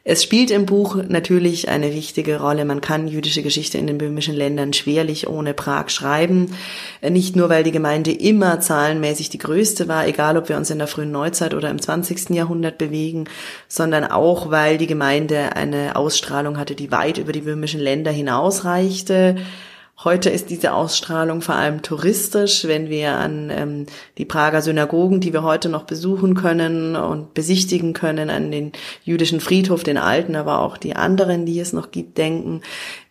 Es 0.09 0.23
spielt 0.23 0.51
im 0.51 0.65
Buch 0.65 0.95
natürlich 1.09 1.67
eine 1.67 1.93
wichtige 1.93 2.39
Rolle. 2.39 2.63
Man 2.63 2.79
kann 2.79 3.09
jüdische 3.09 3.43
Geschichte 3.43 3.77
in 3.77 3.87
den 3.87 3.97
böhmischen 3.97 4.35
Ländern 4.35 4.71
schwerlich 4.71 5.27
ohne 5.27 5.53
Prag 5.53 5.89
schreiben. 5.89 6.55
Nicht 7.01 7.35
nur, 7.35 7.49
weil 7.49 7.65
die 7.65 7.73
Gemeinde 7.73 8.13
immer 8.13 8.61
zahlenmäßig 8.61 9.31
die 9.31 9.37
größte 9.37 9.89
war, 9.89 10.07
egal 10.07 10.37
ob 10.37 10.47
wir 10.47 10.55
uns 10.55 10.69
in 10.69 10.77
der 10.77 10.87
frühen 10.87 11.11
Neuzeit 11.11 11.53
oder 11.53 11.69
im 11.69 11.81
20. 11.81 12.29
Jahrhundert 12.29 12.77
bewegen, 12.77 13.25
sondern 13.67 14.05
auch, 14.05 14.49
weil 14.49 14.77
die 14.77 14.87
Gemeinde 14.87 15.57
eine 15.57 15.97
Ausstrahlung 15.97 16.57
hatte, 16.57 16.75
die 16.75 16.89
weit 16.89 17.17
über 17.17 17.33
die 17.33 17.41
böhmischen 17.41 17.81
Länder 17.81 18.11
hinausreichte 18.11 19.35
Heute 20.03 20.29
ist 20.29 20.51
diese 20.51 20.73
Ausstrahlung 20.73 21.41
vor 21.41 21.55
allem 21.55 21.81
touristisch, 21.81 22.65
wenn 22.65 22.87
wir 22.87 23.13
an 23.13 23.49
ähm, 23.49 23.85
die 24.19 24.25
Prager 24.25 24.61
Synagogen, 24.61 25.21
die 25.21 25.33
wir 25.33 25.41
heute 25.41 25.69
noch 25.69 25.85
besuchen 25.85 26.35
können 26.35 26.95
und 26.95 27.33
besichtigen 27.33 27.93
können, 27.93 28.29
an 28.29 28.51
den 28.51 28.73
jüdischen 29.03 29.39
Friedhof, 29.39 29.83
den 29.83 29.97
alten, 29.97 30.35
aber 30.35 30.59
auch 30.59 30.77
die 30.77 30.95
anderen, 30.95 31.47
die 31.47 31.59
es 31.59 31.73
noch 31.73 31.89
gibt, 31.89 32.19
denken. 32.19 32.61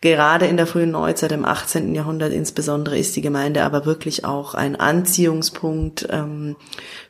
Gerade 0.00 0.46
in 0.46 0.56
der 0.56 0.68
frühen 0.68 0.92
Neuzeit, 0.92 1.32
im 1.32 1.44
18. 1.44 1.92
Jahrhundert 1.92 2.32
insbesondere, 2.32 2.96
ist 2.96 3.16
die 3.16 3.22
Gemeinde 3.22 3.64
aber 3.64 3.84
wirklich 3.84 4.24
auch 4.24 4.54
ein 4.54 4.76
Anziehungspunkt 4.76 6.06
ähm, 6.08 6.54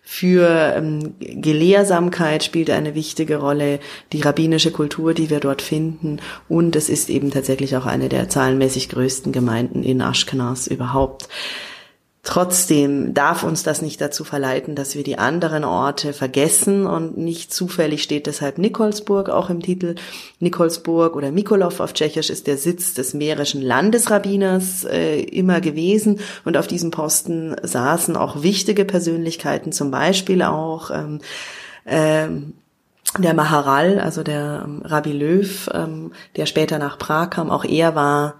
für 0.08 0.72
ähm, 0.76 1.14
Gelehrsamkeit 1.18 2.44
spielt 2.44 2.70
eine 2.70 2.94
wichtige 2.94 3.38
Rolle, 3.38 3.80
die 4.12 4.20
rabbinische 4.20 4.70
Kultur, 4.70 5.14
die 5.14 5.30
wir 5.30 5.40
dort 5.40 5.62
finden 5.62 6.20
und 6.48 6.76
es 6.76 6.88
ist 6.88 7.10
eben 7.10 7.32
tatsächlich 7.32 7.76
auch 7.76 7.86
eine 7.86 8.08
der 8.08 8.28
zahlenmäßig 8.28 8.88
größten 8.88 9.32
Gemeinden 9.32 9.82
in 9.82 10.00
Ashkenaz 10.00 10.68
überhaupt. 10.68 11.28
Trotzdem 12.26 13.14
darf 13.14 13.44
uns 13.44 13.62
das 13.62 13.82
nicht 13.82 14.00
dazu 14.00 14.24
verleiten, 14.24 14.74
dass 14.74 14.96
wir 14.96 15.04
die 15.04 15.16
anderen 15.16 15.62
Orte 15.62 16.12
vergessen. 16.12 16.84
Und 16.84 17.16
nicht 17.16 17.54
zufällig 17.54 18.02
steht 18.02 18.26
deshalb 18.26 18.58
Nikolsburg 18.58 19.30
auch 19.30 19.48
im 19.48 19.62
Titel. 19.62 19.94
Nikolsburg 20.40 21.14
oder 21.14 21.30
Mikolov 21.30 21.78
auf 21.78 21.92
Tschechisch 21.92 22.28
ist 22.28 22.48
der 22.48 22.56
Sitz 22.56 22.94
des 22.94 23.14
mährischen 23.14 23.62
Landesrabbiners 23.62 24.82
äh, 24.82 25.20
immer 25.20 25.60
gewesen. 25.60 26.18
Und 26.44 26.56
auf 26.56 26.66
diesem 26.66 26.90
Posten 26.90 27.54
saßen 27.62 28.16
auch 28.16 28.42
wichtige 28.42 28.84
Persönlichkeiten, 28.84 29.70
zum 29.70 29.92
Beispiel 29.92 30.42
auch 30.42 30.90
ähm, 30.90 31.20
ähm, 31.86 32.54
der 33.16 33.34
Maharal, 33.34 34.00
also 34.00 34.24
der 34.24 34.64
ähm, 34.64 34.82
Rabbi 34.84 35.12
Löw, 35.12 35.70
ähm, 35.72 36.10
der 36.34 36.46
später 36.46 36.80
nach 36.80 36.98
Prag 36.98 37.30
kam, 37.30 37.52
auch 37.52 37.64
er 37.64 37.94
war 37.94 38.34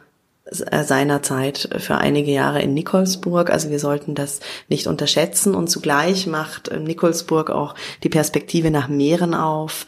seinerzeit 0.50 1.68
für 1.78 1.96
einige 1.96 2.30
Jahre 2.30 2.62
in 2.62 2.72
Nikolsburg. 2.72 3.50
Also 3.50 3.70
wir 3.70 3.80
sollten 3.80 4.14
das 4.14 4.40
nicht 4.68 4.86
unterschätzen. 4.86 5.54
Und 5.54 5.68
zugleich 5.68 6.26
macht 6.26 6.68
äh, 6.68 6.78
Nikolsburg 6.78 7.50
auch 7.50 7.74
die 8.02 8.08
Perspektive 8.08 8.70
nach 8.70 8.88
Mähren 8.88 9.34
auf. 9.34 9.86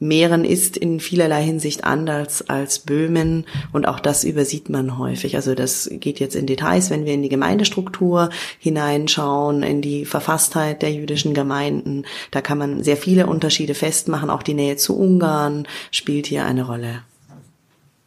Mähren 0.00 0.46
ist 0.46 0.78
in 0.78 0.98
vielerlei 0.98 1.42
Hinsicht 1.42 1.84
anders 1.84 2.48
als 2.48 2.78
Böhmen 2.78 3.44
und 3.72 3.86
auch 3.86 4.00
das 4.00 4.24
übersieht 4.24 4.70
man 4.70 4.96
häufig. 4.96 5.36
Also 5.36 5.54
das 5.54 5.90
geht 5.92 6.20
jetzt 6.20 6.34
in 6.34 6.46
Details, 6.46 6.88
wenn 6.88 7.04
wir 7.04 7.12
in 7.12 7.22
die 7.22 7.28
Gemeindestruktur 7.28 8.30
hineinschauen, 8.58 9.62
in 9.62 9.82
die 9.82 10.06
Verfasstheit 10.06 10.80
der 10.80 10.92
jüdischen 10.92 11.34
Gemeinden. 11.34 12.06
Da 12.30 12.40
kann 12.40 12.56
man 12.56 12.82
sehr 12.82 12.96
viele 12.96 13.26
Unterschiede 13.26 13.74
festmachen. 13.74 14.30
Auch 14.30 14.42
die 14.42 14.54
Nähe 14.54 14.76
zu 14.76 14.98
Ungarn 14.98 15.68
spielt 15.90 16.26
hier 16.26 16.46
eine 16.46 16.64
Rolle. 16.64 17.02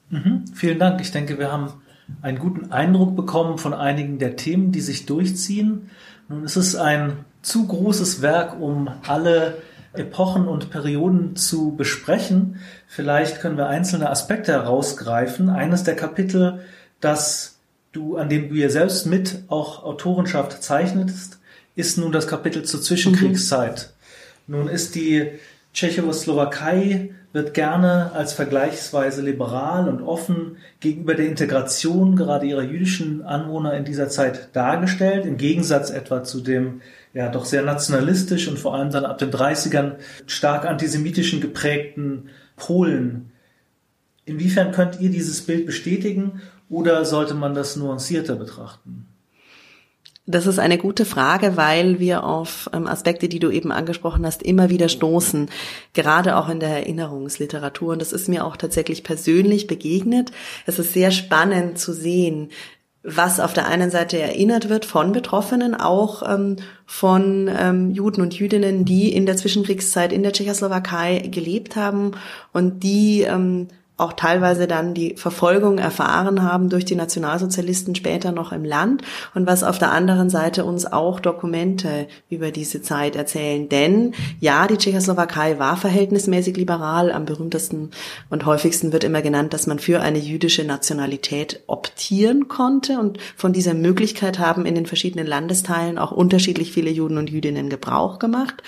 Mhm, 0.09 0.45
vielen 0.55 0.79
Dank. 0.79 0.99
Ich 0.99 1.11
denke, 1.11 1.37
wir 1.37 1.51
haben 1.51 1.73
einen 2.21 2.39
guten 2.39 2.71
Eindruck 2.71 3.15
bekommen 3.15 3.57
von 3.57 3.73
einigen 3.73 4.19
der 4.19 4.35
Themen, 4.35 4.71
die 4.71 4.81
sich 4.81 5.05
durchziehen. 5.05 5.89
Nun 6.29 6.43
ist 6.43 6.55
es 6.55 6.75
ein 6.75 7.25
zu 7.41 7.67
großes 7.67 8.21
Werk, 8.21 8.59
um 8.59 8.89
alle 9.07 9.61
Epochen 9.93 10.47
und 10.47 10.71
Perioden 10.71 11.35
zu 11.35 11.75
besprechen. 11.75 12.59
Vielleicht 12.87 13.41
können 13.41 13.57
wir 13.57 13.67
einzelne 13.67 14.09
Aspekte 14.09 14.53
herausgreifen. 14.53 15.49
Eines 15.49 15.83
der 15.83 15.95
Kapitel, 15.95 16.61
das 16.99 17.59
du, 17.91 18.17
an 18.17 18.29
dem 18.29 18.49
du 18.49 18.55
ja 18.55 18.69
selbst 18.69 19.05
mit 19.05 19.43
auch 19.49 19.83
Autorenschaft 19.83 20.63
zeichnetest, 20.63 21.39
ist 21.75 21.97
nun 21.97 22.11
das 22.11 22.27
Kapitel 22.27 22.63
zur 22.63 22.81
Zwischenkriegszeit. 22.81 23.93
Mhm. 24.47 24.55
Nun 24.55 24.67
ist 24.67 24.95
die 24.95 25.31
Tschechoslowakei 25.73 27.13
wird 27.33 27.55
gerne 27.55 28.11
als 28.13 28.33
vergleichsweise 28.33 29.23
liberal 29.23 29.89
und 29.89 30.03
offen 30.03 30.57
gegenüber 30.79 31.15
der 31.15 31.25
Integration 31.25 32.15
gerade 32.15 32.45
ihrer 32.45 32.61
jüdischen 32.61 33.23
Anwohner 33.23 33.73
in 33.73 33.85
dieser 33.85 34.07
Zeit 34.07 34.49
dargestellt, 34.53 35.25
im 35.25 35.37
Gegensatz 35.37 35.89
etwa 35.89 36.23
zu 36.23 36.41
dem 36.41 36.81
ja 37.13 37.29
doch 37.29 37.45
sehr 37.45 37.63
nationalistisch 37.63 38.47
und 38.47 38.59
vor 38.59 38.75
allem 38.75 38.91
dann 38.91 39.05
ab 39.05 39.17
den 39.17 39.31
30ern 39.31 39.95
stark 40.27 40.65
antisemitischen 40.65 41.41
geprägten 41.41 42.29
Polen. 42.55 43.31
Inwiefern 44.25 44.71
könnt 44.71 45.01
ihr 45.01 45.09
dieses 45.09 45.41
Bild 45.41 45.65
bestätigen 45.65 46.41
oder 46.69 47.03
sollte 47.03 47.33
man 47.33 47.55
das 47.55 47.75
nuancierter 47.75 48.35
betrachten? 48.35 49.07
Das 50.25 50.47
ist 50.47 50.57
eine 50.57 50.77
gute 50.77 51.03
Frage, 51.03 51.57
weil 51.57 51.99
wir 51.99 52.23
auf 52.23 52.69
ähm, 52.71 52.87
Aspekte, 52.87 53.27
die 53.27 53.39
du 53.39 53.49
eben 53.49 53.73
angesprochen 53.73 54.25
hast, 54.25 54.41
immer 54.41 54.69
wieder 54.69 54.87
stoßen, 54.87 55.49
gerade 55.93 56.37
auch 56.37 56.47
in 56.47 56.61
der 56.61 56.69
Erinnerungsliteratur. 56.69 57.91
Und 57.91 58.01
das 58.01 58.13
ist 58.13 58.29
mir 58.29 58.45
auch 58.45 58.55
tatsächlich 58.55 59.03
persönlich 59.03 59.67
begegnet. 59.67 60.31
Es 60.65 60.79
ist 60.79 60.93
sehr 60.93 61.11
spannend 61.11 61.77
zu 61.77 61.91
sehen, 61.91 62.51
was 63.03 63.41
auf 63.41 63.51
der 63.51 63.67
einen 63.67 63.91
Seite 63.91 64.17
erinnert 64.17 64.69
wird 64.69 64.85
von 64.85 65.11
Betroffenen, 65.11 65.75
auch 65.75 66.23
ähm, 66.25 66.55
von 66.85 67.49
ähm, 67.53 67.91
Juden 67.91 68.21
und 68.21 68.33
Jüdinnen, 68.33 68.85
die 68.85 69.13
in 69.13 69.25
der 69.25 69.35
Zwischenkriegszeit 69.35 70.13
in 70.13 70.23
der 70.23 70.31
Tschechoslowakei 70.31 71.19
gelebt 71.19 71.75
haben 71.75 72.11
und 72.53 72.81
die 72.83 73.23
ähm, 73.23 73.67
auch 74.03 74.13
teilweise 74.13 74.67
dann 74.67 74.93
die 74.93 75.15
Verfolgung 75.15 75.77
erfahren 75.77 76.43
haben 76.43 76.69
durch 76.69 76.85
die 76.85 76.95
Nationalsozialisten 76.95 77.95
später 77.95 78.31
noch 78.31 78.51
im 78.51 78.65
Land 78.65 79.01
und 79.33 79.47
was 79.47 79.63
auf 79.63 79.79
der 79.79 79.91
anderen 79.91 80.29
Seite 80.29 80.65
uns 80.65 80.85
auch 80.85 81.19
Dokumente 81.19 82.07
über 82.29 82.51
diese 82.51 82.81
Zeit 82.81 83.15
erzählen. 83.15 83.69
Denn 83.69 84.13
ja, 84.39 84.67
die 84.67 84.77
Tschechoslowakei 84.77 85.57
war 85.57 85.77
verhältnismäßig 85.77 86.57
liberal. 86.57 87.11
Am 87.11 87.25
berühmtesten 87.25 87.91
und 88.29 88.45
häufigsten 88.45 88.91
wird 88.91 89.03
immer 89.03 89.21
genannt, 89.21 89.53
dass 89.53 89.67
man 89.67 89.79
für 89.79 90.01
eine 90.01 90.19
jüdische 90.19 90.65
Nationalität 90.65 91.63
optieren 91.67 92.47
konnte 92.47 92.99
und 92.99 93.19
von 93.35 93.53
dieser 93.53 93.73
Möglichkeit 93.73 94.39
haben 94.39 94.65
in 94.65 94.75
den 94.75 94.85
verschiedenen 94.85 95.27
Landesteilen 95.27 95.97
auch 95.97 96.11
unterschiedlich 96.11 96.71
viele 96.71 96.91
Juden 96.91 97.17
und 97.17 97.29
Jüdinnen 97.29 97.69
Gebrauch 97.69 98.19
gemacht. 98.19 98.61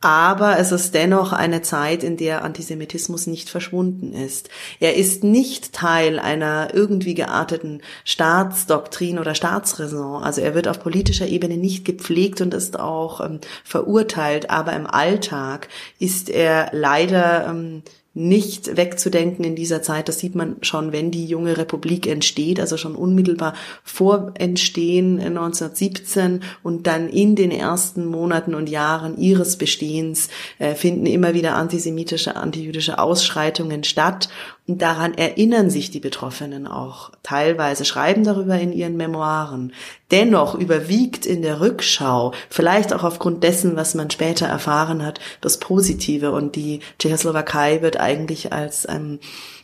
Aber 0.00 0.58
es 0.58 0.70
ist 0.70 0.94
dennoch 0.94 1.32
eine 1.32 1.60
Zeit, 1.60 2.04
in 2.04 2.16
der 2.16 2.44
Antisemitismus 2.44 3.26
nicht 3.26 3.50
verschwunden 3.50 4.12
ist. 4.12 4.48
Er 4.78 4.94
ist 4.94 5.24
nicht 5.24 5.72
Teil 5.72 6.20
einer 6.20 6.72
irgendwie 6.72 7.14
gearteten 7.14 7.82
Staatsdoktrin 8.04 9.18
oder 9.18 9.34
Staatsräson. 9.34 10.22
Also 10.22 10.40
er 10.40 10.54
wird 10.54 10.68
auf 10.68 10.80
politischer 10.80 11.26
Ebene 11.26 11.56
nicht 11.56 11.84
gepflegt 11.84 12.40
und 12.40 12.54
ist 12.54 12.78
auch 12.78 13.20
ähm, 13.20 13.40
verurteilt. 13.64 14.50
Aber 14.50 14.72
im 14.74 14.86
Alltag 14.86 15.66
ist 15.98 16.30
er 16.30 16.68
leider 16.70 17.48
ähm, 17.48 17.82
nicht 18.18 18.76
wegzudenken 18.76 19.44
in 19.44 19.54
dieser 19.54 19.80
Zeit. 19.80 20.08
Das 20.08 20.18
sieht 20.18 20.34
man 20.34 20.56
schon, 20.60 20.92
wenn 20.92 21.10
die 21.12 21.26
junge 21.26 21.56
Republik 21.56 22.06
entsteht, 22.06 22.58
also 22.58 22.76
schon 22.76 22.96
unmittelbar 22.96 23.54
vor 23.84 24.32
Entstehen 24.34 25.20
1917 25.20 26.42
und 26.64 26.86
dann 26.88 27.08
in 27.08 27.36
den 27.36 27.52
ersten 27.52 28.04
Monaten 28.06 28.54
und 28.54 28.68
Jahren 28.68 29.16
ihres 29.18 29.56
Bestehens 29.56 30.28
äh, 30.58 30.74
finden 30.74 31.06
immer 31.06 31.32
wieder 31.34 31.54
antisemitische, 31.54 32.34
antijüdische 32.34 32.98
Ausschreitungen 32.98 33.84
statt 33.84 34.28
und 34.68 34.82
daran 34.82 35.14
erinnern 35.14 35.70
sich 35.70 35.90
die 35.90 35.98
Betroffenen 35.98 36.66
auch 36.66 37.10
teilweise, 37.22 37.86
schreiben 37.86 38.22
darüber 38.22 38.60
in 38.60 38.72
ihren 38.72 38.98
Memoiren. 38.98 39.72
Dennoch 40.10 40.54
überwiegt 40.54 41.24
in 41.24 41.40
der 41.40 41.60
Rückschau, 41.60 42.32
vielleicht 42.50 42.92
auch 42.92 43.02
aufgrund 43.02 43.42
dessen, 43.42 43.76
was 43.76 43.94
man 43.94 44.10
später 44.10 44.46
erfahren 44.46 45.04
hat, 45.04 45.20
das 45.40 45.58
Positive. 45.58 46.32
Und 46.32 46.54
die 46.54 46.80
Tschechoslowakei 46.98 47.80
wird 47.80 47.98
eigentlich 47.98 48.52
als 48.52 48.86
ähm, 48.88 49.20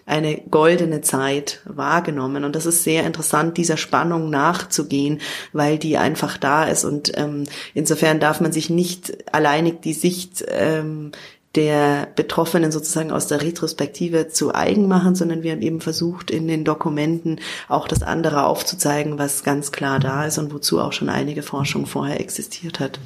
eine 0.07 0.37
goldene 0.37 1.01
Zeit 1.01 1.61
wahrgenommen. 1.65 2.45
Und 2.45 2.55
das 2.55 2.67
ist 2.67 2.85
sehr 2.85 3.05
interessant, 3.05 3.57
dieser 3.57 3.77
Spannung 3.77 4.29
nachzugehen, 4.31 5.21
weil 5.53 5.79
die 5.79 5.97
einfach 5.97 6.37
da 6.37 6.65
ist. 6.65 6.85
Und 6.85 7.13
ähm, 7.17 7.45
insofern 7.73 8.21
darf 8.21 8.41
man 8.41 8.53
sich 8.53 8.69
nicht 8.69 9.17
alleinig 9.33 9.81
die 9.81 9.95
Sicht 9.95 10.45
ähm, 10.49 11.13
der 11.55 12.09
Betroffenen 12.17 12.73
sozusagen 12.73 13.13
aus 13.13 13.27
der 13.27 13.43
Retrospektive 13.43 14.29
zu 14.29 14.55
eigen 14.55 14.89
machen, 14.89 15.15
sondern 15.15 15.43
wir 15.43 15.53
haben 15.53 15.63
eben 15.63 15.81
versucht, 15.81 16.31
in 16.31 16.49
den 16.49 16.65
Dokumenten 16.65 17.39
auch 17.69 17.87
das 17.87 18.03
andere 18.03 18.45
aufzuzeigen, 18.47 19.19
was 19.19 19.45
ganz 19.45 19.71
klar 19.71 20.01
da 20.01 20.25
ist 20.25 20.39
und 20.39 20.53
wozu 20.53 20.81
auch 20.81 20.93
schon 20.93 21.09
einige 21.09 21.43
Forschung 21.43 21.87
vorher 21.87 22.21
existiert 22.21 22.81
hat. 22.81 22.99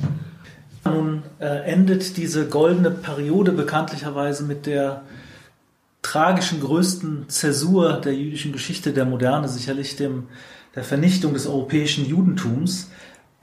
Nun 0.84 1.22
äh, 1.38 1.70
endet 1.70 2.16
diese 2.16 2.46
goldene 2.46 2.90
Periode 2.90 3.52
bekanntlicherweise 3.52 4.44
mit 4.44 4.64
der 4.66 5.02
tragischen 6.00 6.60
größten 6.60 7.28
Zäsur 7.28 7.94
der 7.94 8.14
jüdischen 8.14 8.52
Geschichte 8.52 8.92
der 8.92 9.04
Moderne, 9.04 9.48
sicherlich 9.48 9.96
dem, 9.96 10.28
der 10.74 10.84
Vernichtung 10.84 11.34
des 11.34 11.46
europäischen 11.46 12.06
Judentums. 12.06 12.90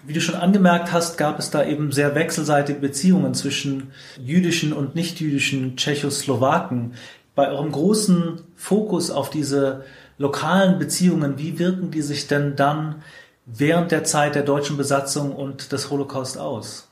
Wie 0.07 0.13
du 0.13 0.21
schon 0.21 0.35
angemerkt 0.35 0.91
hast, 0.91 1.17
gab 1.17 1.39
es 1.39 1.49
da 1.49 1.65
eben 1.65 1.91
sehr 1.91 2.13
wechselseitige 2.13 2.79
Beziehungen 2.79 3.33
zwischen 3.33 3.91
jüdischen 4.23 4.71
und 4.71 4.93
nichtjüdischen 4.93 5.77
Tschechoslowaken. 5.77 6.93
Bei 7.33 7.49
eurem 7.49 7.71
großen 7.71 8.41
Fokus 8.55 9.09
auf 9.09 9.31
diese 9.31 9.83
lokalen 10.17 10.77
Beziehungen, 10.77 11.39
wie 11.39 11.57
wirken 11.57 11.89
die 11.89 12.03
sich 12.03 12.27
denn 12.27 12.55
dann 12.55 13.01
während 13.45 13.91
der 13.91 14.03
Zeit 14.03 14.35
der 14.35 14.43
deutschen 14.43 14.77
Besatzung 14.77 15.35
und 15.35 15.71
des 15.71 15.89
Holocaust 15.89 16.37
aus? 16.37 16.87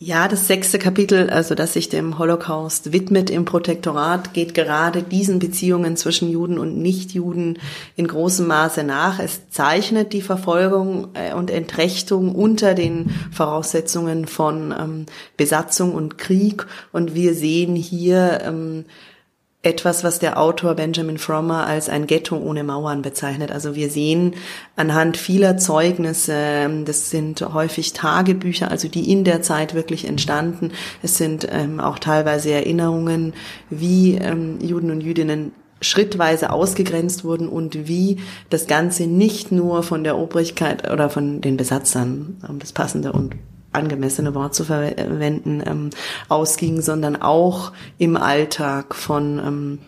Ja, 0.00 0.26
das 0.26 0.48
sechste 0.48 0.80
Kapitel, 0.80 1.30
also 1.30 1.54
das 1.54 1.72
sich 1.72 1.88
dem 1.88 2.18
Holocaust 2.18 2.92
widmet 2.92 3.30
im 3.30 3.44
Protektorat, 3.44 4.34
geht 4.34 4.52
gerade 4.52 5.04
diesen 5.04 5.38
Beziehungen 5.38 5.96
zwischen 5.96 6.28
Juden 6.28 6.58
und 6.58 6.76
Nichtjuden 6.76 7.60
in 7.94 8.08
großem 8.08 8.44
Maße 8.44 8.82
nach. 8.82 9.20
Es 9.20 9.48
zeichnet 9.50 10.12
die 10.12 10.20
Verfolgung 10.20 11.08
äh, 11.14 11.32
und 11.32 11.48
Entrechtung 11.48 12.34
unter 12.34 12.74
den 12.74 13.10
Voraussetzungen 13.30 14.26
von 14.26 14.74
ähm, 14.76 15.06
Besatzung 15.36 15.94
und 15.94 16.18
Krieg. 16.18 16.66
Und 16.90 17.14
wir 17.14 17.32
sehen 17.32 17.76
hier 17.76 18.40
ähm, 18.42 18.86
etwas, 19.64 20.04
was 20.04 20.18
der 20.18 20.38
Autor 20.38 20.74
Benjamin 20.74 21.18
Frommer 21.18 21.66
als 21.66 21.88
ein 21.88 22.06
Ghetto 22.06 22.36
ohne 22.36 22.64
Mauern 22.64 23.02
bezeichnet. 23.02 23.50
Also 23.50 23.74
wir 23.74 23.90
sehen 23.90 24.34
anhand 24.76 25.16
vieler 25.16 25.56
Zeugnisse, 25.56 26.68
das 26.84 27.10
sind 27.10 27.40
häufig 27.40 27.92
Tagebücher, 27.94 28.70
also 28.70 28.88
die 28.88 29.10
in 29.10 29.24
der 29.24 29.42
Zeit 29.42 29.74
wirklich 29.74 30.06
entstanden. 30.06 30.72
Es 31.02 31.16
sind 31.16 31.48
ähm, 31.50 31.80
auch 31.80 31.98
teilweise 31.98 32.50
Erinnerungen, 32.50 33.32
wie 33.70 34.16
ähm, 34.16 34.58
Juden 34.60 34.90
und 34.90 35.00
Jüdinnen 35.00 35.52
schrittweise 35.80 36.50
ausgegrenzt 36.50 37.24
wurden 37.24 37.48
und 37.48 37.88
wie 37.88 38.18
das 38.50 38.66
Ganze 38.66 39.06
nicht 39.06 39.52
nur 39.52 39.82
von 39.82 40.04
der 40.04 40.16
Obrigkeit 40.18 40.90
oder 40.90 41.10
von 41.10 41.40
den 41.40 41.56
Besatzern, 41.56 42.38
um 42.48 42.58
das 42.58 42.72
passende 42.72 43.12
und 43.12 43.34
angemessene 43.74 44.34
Wort 44.34 44.54
zu 44.54 44.64
verwenden, 44.64 45.62
ähm, 45.66 45.90
ausging, 46.28 46.80
sondern 46.80 47.20
auch 47.20 47.72
im 47.98 48.16
Alltag 48.16 48.94
von 48.94 49.38
ähm, 49.38 49.78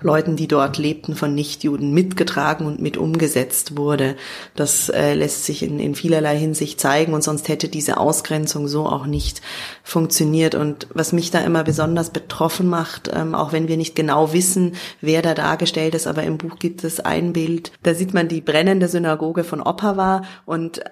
Leuten, 0.00 0.36
die 0.36 0.48
dort 0.48 0.78
lebten, 0.78 1.14
von 1.14 1.34
Nichtjuden 1.34 1.92
mitgetragen 1.92 2.66
und 2.66 2.80
mit 2.80 2.96
umgesetzt 2.96 3.76
wurde. 3.76 4.16
Das 4.54 4.88
äh, 4.88 5.14
lässt 5.14 5.44
sich 5.44 5.62
in, 5.62 5.78
in 5.78 5.94
vielerlei 5.94 6.36
Hinsicht 6.36 6.80
zeigen 6.80 7.14
und 7.14 7.22
sonst 7.22 7.48
hätte 7.48 7.68
diese 7.68 7.98
Ausgrenzung 7.98 8.68
so 8.68 8.86
auch 8.86 9.06
nicht 9.06 9.40
funktioniert. 9.82 10.54
Und 10.54 10.88
was 10.92 11.12
mich 11.12 11.30
da 11.30 11.40
immer 11.40 11.64
besonders 11.64 12.10
betroffen 12.10 12.68
macht, 12.68 13.10
ähm, 13.12 13.34
auch 13.34 13.52
wenn 13.52 13.68
wir 13.68 13.76
nicht 13.76 13.94
genau 13.94 14.32
wissen, 14.32 14.74
wer 15.00 15.22
da 15.22 15.34
dargestellt 15.34 15.94
ist, 15.94 16.06
aber 16.06 16.22
im 16.24 16.38
Buch 16.38 16.58
gibt 16.58 16.84
es 16.84 17.00
ein 17.00 17.32
Bild, 17.32 17.72
da 17.82 17.94
sieht 17.94 18.14
man 18.14 18.28
die 18.28 18.40
brennende 18.40 18.88
Synagoge 18.88 19.44
von 19.44 19.60
Opava 19.60 20.22
und 20.46 20.82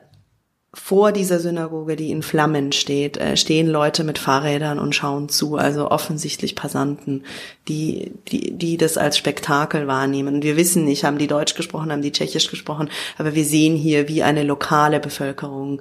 vor 0.75 1.13
dieser 1.13 1.41
Synagoge, 1.41 1.97
die 1.97 2.11
in 2.11 2.23
Flammen 2.23 2.73
steht, 2.73 3.17
äh, 3.17 3.37
stehen 3.37 3.69
Leute 3.69 4.05
mit 4.05 4.19
Fahrrädern 4.19 4.79
und 4.79 4.95
schauen 4.95 5.31
zu, 5.31 5.57
also 5.57 5.91
offensichtlich 5.91 6.55
Passanten, 6.55 7.25
die, 7.69 8.13
die, 8.29 8.53
die 8.53 8.77
das 8.77 8.99
als 8.99 9.17
Spektakel 9.17 9.87
wahrnehmen. 9.87 10.43
Wir 10.43 10.57
wissen 10.57 10.85
nicht, 10.85 11.05
haben 11.05 11.19
die 11.19 11.27
Deutsch 11.27 11.55
gesprochen, 11.55 11.91
haben 11.91 12.03
die 12.03 12.13
Tschechisch 12.13 12.51
gesprochen, 12.51 12.91
aber 13.17 13.35
wir 13.35 13.45
sehen 13.45 13.77
hier, 13.77 14.09
wie 14.09 14.23
eine 14.23 14.43
lokale 14.43 15.01
Bevölkerung 15.01 15.81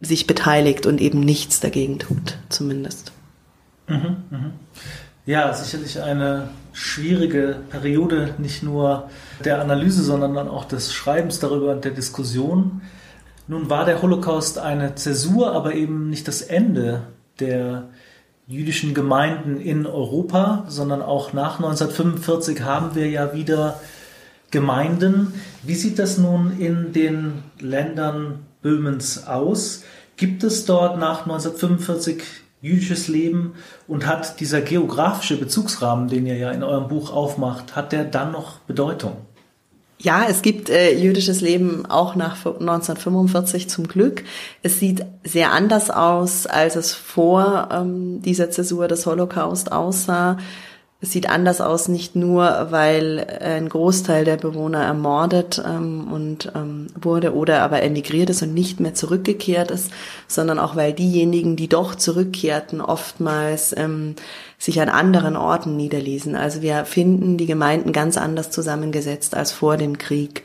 sich 0.00 0.26
beteiligt 0.26 0.86
und 0.86 1.00
eben 1.00 1.20
nichts 1.20 1.60
dagegen 1.60 1.98
tut, 1.98 2.36
zumindest. 2.50 3.12
Mhm, 3.88 4.16
mh. 4.30 4.50
Ja, 5.26 5.52
sicherlich 5.54 6.00
eine 6.00 6.50
schwierige 6.72 7.56
Periode, 7.70 8.34
nicht 8.38 8.62
nur 8.62 9.08
der 9.42 9.60
Analyse, 9.60 10.02
sondern 10.02 10.34
dann 10.34 10.48
auch 10.48 10.66
des 10.66 10.92
Schreibens 10.92 11.40
darüber 11.40 11.72
und 11.72 11.84
der 11.84 11.92
Diskussion. 11.92 12.82
Nun 13.46 13.68
war 13.68 13.84
der 13.84 14.00
Holocaust 14.00 14.58
eine 14.58 14.94
Zäsur, 14.94 15.52
aber 15.52 15.74
eben 15.74 16.08
nicht 16.08 16.26
das 16.28 16.40
Ende 16.40 17.02
der 17.40 17.88
jüdischen 18.46 18.94
Gemeinden 18.94 19.60
in 19.60 19.86
Europa, 19.86 20.64
sondern 20.68 21.02
auch 21.02 21.34
nach 21.34 21.56
1945 21.56 22.62
haben 22.62 22.94
wir 22.94 23.08
ja 23.08 23.34
wieder 23.34 23.80
Gemeinden. 24.50 25.34
Wie 25.62 25.74
sieht 25.74 25.98
das 25.98 26.16
nun 26.16 26.58
in 26.58 26.92
den 26.94 27.42
Ländern 27.60 28.46
Böhmens 28.62 29.26
aus? 29.26 29.82
Gibt 30.16 30.42
es 30.42 30.64
dort 30.64 30.98
nach 30.98 31.26
1945 31.26 32.22
jüdisches 32.62 33.08
Leben 33.08 33.54
und 33.86 34.06
hat 34.06 34.40
dieser 34.40 34.62
geografische 34.62 35.36
Bezugsrahmen, 35.36 36.08
den 36.08 36.24
ihr 36.24 36.38
ja 36.38 36.50
in 36.50 36.62
eurem 36.62 36.88
Buch 36.88 37.12
aufmacht, 37.12 37.76
hat 37.76 37.92
der 37.92 38.04
dann 38.04 38.32
noch 38.32 38.60
Bedeutung? 38.60 39.16
Ja, 40.04 40.26
es 40.28 40.42
gibt 40.42 40.68
äh, 40.68 40.92
jüdisches 40.98 41.40
Leben 41.40 41.86
auch 41.86 42.14
nach 42.14 42.36
1945 42.44 43.70
zum 43.70 43.88
Glück. 43.88 44.22
Es 44.62 44.78
sieht 44.78 45.02
sehr 45.24 45.52
anders 45.52 45.90
aus, 45.90 46.46
als 46.46 46.76
es 46.76 46.92
vor 46.92 47.70
ähm, 47.72 48.20
dieser 48.20 48.50
Zäsur 48.50 48.86
des 48.86 49.06
Holocaust 49.06 49.72
aussah. 49.72 50.36
Es 51.04 51.12
sieht 51.12 51.28
anders 51.28 51.60
aus, 51.60 51.88
nicht 51.88 52.16
nur, 52.16 52.68
weil 52.70 53.26
ein 53.42 53.68
Großteil 53.68 54.24
der 54.24 54.38
Bewohner 54.38 54.82
ermordet 54.82 55.62
ähm, 55.62 56.10
und 56.10 56.50
ähm, 56.54 56.86
wurde 56.98 57.34
oder 57.34 57.60
aber 57.60 57.82
emigriert 57.82 58.30
ist 58.30 58.42
und 58.42 58.54
nicht 58.54 58.80
mehr 58.80 58.94
zurückgekehrt 58.94 59.70
ist, 59.70 59.90
sondern 60.28 60.58
auch, 60.58 60.76
weil 60.76 60.94
diejenigen, 60.94 61.56
die 61.56 61.68
doch 61.68 61.94
zurückkehrten, 61.94 62.80
oftmals 62.80 63.76
ähm, 63.76 64.14
sich 64.56 64.80
an 64.80 64.88
anderen 64.88 65.36
Orten 65.36 65.76
niederließen. 65.76 66.36
Also 66.36 66.62
wir 66.62 66.86
finden 66.86 67.36
die 67.36 67.44
Gemeinden 67.44 67.92
ganz 67.92 68.16
anders 68.16 68.50
zusammengesetzt 68.50 69.36
als 69.36 69.52
vor 69.52 69.76
dem 69.76 69.98
Krieg. 69.98 70.42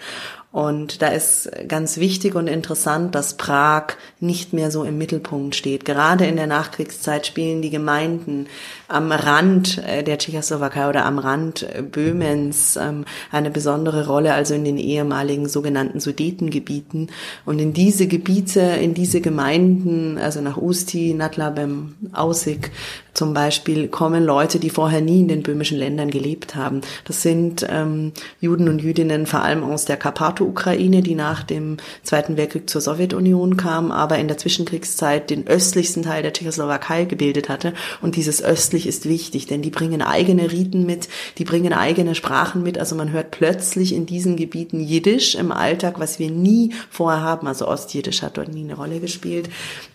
Und 0.51 1.03
da 1.03 1.09
ist 1.09 1.51
ganz 1.67 1.97
wichtig 1.97 2.33
und 2.33 2.47
interessant, 2.47 3.13
dass 3.13 3.38
Prag 3.38 3.93
nicht 4.19 4.51
mehr 4.51 4.71
so 4.71 4.83
im 4.83 4.97
Mittelpunkt 4.97 5.55
steht. 5.55 5.85
Gerade 5.85 6.25
in 6.25 6.38
der 6.38 6.47
Nachkriegszeit 6.47 7.27
spielen 7.27 7.62
die 7.62 7.69
Gemeinden 7.69 8.47
am 8.88 9.12
Rand 9.12 9.77
äh, 9.77 10.03
der 10.03 10.17
Tschechoslowakei 10.17 10.89
oder 10.89 11.05
am 11.05 11.19
Rand 11.19 11.67
Böhmens 11.91 12.77
ähm, 12.77 13.05
eine 13.31 13.51
besondere 13.51 14.07
Rolle, 14.07 14.33
also 14.33 14.55
in 14.55 14.65
den 14.65 14.79
ehemaligen 14.79 15.47
sogenannten 15.47 15.99
Sudetengebieten. 15.99 17.12
Und 17.45 17.59
in 17.59 17.73
diese 17.73 18.07
Gebiete, 18.07 18.62
in 18.62 18.95
diese 18.95 19.21
Gemeinden, 19.21 20.17
also 20.17 20.41
nach 20.41 20.57
Usti, 20.57 21.13
Natlabem, 21.13 21.93
Aussig 22.12 22.71
zum 23.13 23.35
Beispiel, 23.35 23.88
kommen 23.88 24.23
Leute, 24.23 24.59
die 24.59 24.71
vorher 24.71 25.01
nie 25.01 25.19
in 25.19 25.27
den 25.27 25.43
böhmischen 25.43 25.77
Ländern 25.77 26.09
gelebt 26.09 26.55
haben. 26.55 26.81
Das 27.05 27.21
sind 27.21 27.67
ähm, 27.69 28.13
Juden 28.39 28.67
und 28.67 28.81
Jüdinnen 28.81 29.27
vor 29.27 29.41
allem 29.41 29.63
aus 29.63 29.85
der 29.85 29.97
Karpato-Ukraine, 30.39 31.02
die 31.02 31.15
nach 31.15 31.43
dem 31.43 31.78
Zweiten 32.04 32.38
Weltkrieg 32.38 32.69
zur 32.69 32.82
Sowjetunion 32.82 33.58
kamen, 33.58 33.91
aber 33.91 34.17
in 34.17 34.28
der 34.28 34.38
Zwischenkriegszeit 34.38 35.30
den 35.30 35.47
östlichsten 35.47 36.04
Teil 36.04 36.23
der 36.23 36.34
Tschechoslowakei 36.34 37.06
gebildet 37.06 37.49
hatte. 37.49 37.73
Und 38.02 38.15
dieses 38.15 38.39
Schriftlich 38.39 38.88
ist 38.88 39.08
wichtig, 39.08 39.47
denn 39.47 39.62
die 39.62 39.69
bringen 39.69 40.02
eigene 40.02 40.52
Riten 40.52 40.86
mit, 40.86 41.10
die 41.38 41.43
bringen 41.43 41.73
eigene 41.73 42.15
Sprachen 42.15 42.63
mit. 42.63 42.78
Also 42.78 42.95
man 42.95 43.12
hört 43.12 43.32
plötzlich 43.32 43.93
in 43.93 44.06
diesen 44.06 44.38
Gebieten 44.38 44.80
Jiddisch 44.80 45.36
im 45.36 45.52
Alltag, 45.52 45.99
was 45.99 46.19
wir 46.19 46.30
nie 46.30 46.73
vorher 46.89 47.21
haben. 47.21 47.47
Also 47.47 47.67
Ostjiddisch 47.67 48.21
hat 48.21 48.38
dort 48.38 48.54
nie 48.54 48.63
eine 48.63 48.75
Rolle 48.75 48.99
gespielt. 48.99 49.49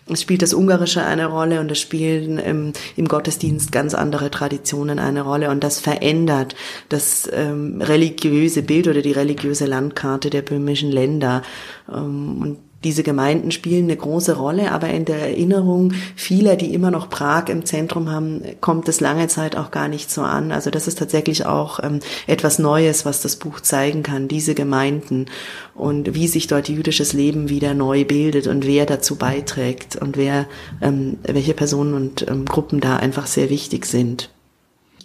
Es 0.07 0.21
spielt 0.21 0.43
das 0.43 0.53
Ungarische 0.53 1.03
eine 1.03 1.25
Rolle 1.25 1.59
und 1.59 1.71
es 1.71 1.79
spielen 1.79 2.39
ähm, 2.43 2.73
im 2.95 3.07
Gottesdienst 3.07 3.71
ganz 3.71 3.95
andere 3.95 4.29
Traditionen 4.29 4.99
eine 4.99 5.21
Rolle 5.21 5.49
und 5.49 5.63
das 5.63 5.79
verändert 5.79 6.55
das 6.89 7.27
ähm, 7.33 7.81
religiöse 7.81 8.61
Bild 8.61 8.87
oder 8.87 9.01
die 9.01 9.13
religiöse 9.13 9.65
Landkarte 9.65 10.29
der 10.29 10.43
böhmischen 10.43 10.91
Länder. 10.91 11.41
Ähm, 11.89 12.41
und 12.41 12.57
diese 12.83 13.01
Gemeinden 13.01 13.51
spielen 13.51 13.85
eine 13.85 13.95
große 13.95 14.37
Rolle, 14.37 14.71
aber 14.71 14.89
in 14.89 15.05
der 15.05 15.17
Erinnerung 15.17 15.93
vieler, 16.15 16.55
die 16.55 16.73
immer 16.73 16.91
noch 16.91 17.09
Prag 17.09 17.49
im 17.49 17.65
Zentrum 17.65 18.11
haben, 18.11 18.43
kommt 18.61 18.87
es 18.87 18.99
lange 18.99 19.27
Zeit 19.27 19.55
auch 19.55 19.71
gar 19.71 19.87
nicht 19.87 20.11
so 20.11 20.21
an. 20.21 20.51
Also 20.51 20.69
das 20.69 20.87
ist 20.87 20.99
tatsächlich 20.99 21.47
auch 21.47 21.79
ähm, 21.81 21.99
etwas 22.27 22.59
Neues, 22.59 23.03
was 23.03 23.21
das 23.21 23.37
Buch 23.37 23.59
zeigen 23.59 24.03
kann, 24.03 24.27
diese 24.27 24.53
Gemeinden 24.53 25.25
und 25.73 26.13
wie 26.13 26.27
sich 26.27 26.45
dort 26.45 26.69
jüdisches 26.69 27.13
Leben 27.13 27.49
wieder 27.49 27.73
neu 27.73 28.05
bildet 28.05 28.45
und 28.45 28.67
wer 28.67 28.85
dazu 28.85 29.15
beiträgt 29.15 29.95
und 29.95 30.15
wer, 30.15 30.45
ähm, 30.81 31.17
welche 31.23 31.55
Personen 31.55 31.95
und 31.95 32.27
ähm, 32.29 32.45
Gruppen 32.45 32.81
da 32.81 32.97
einfach 32.97 33.25
sehr 33.25 33.49
wichtig 33.49 33.87
sind. 33.87 34.29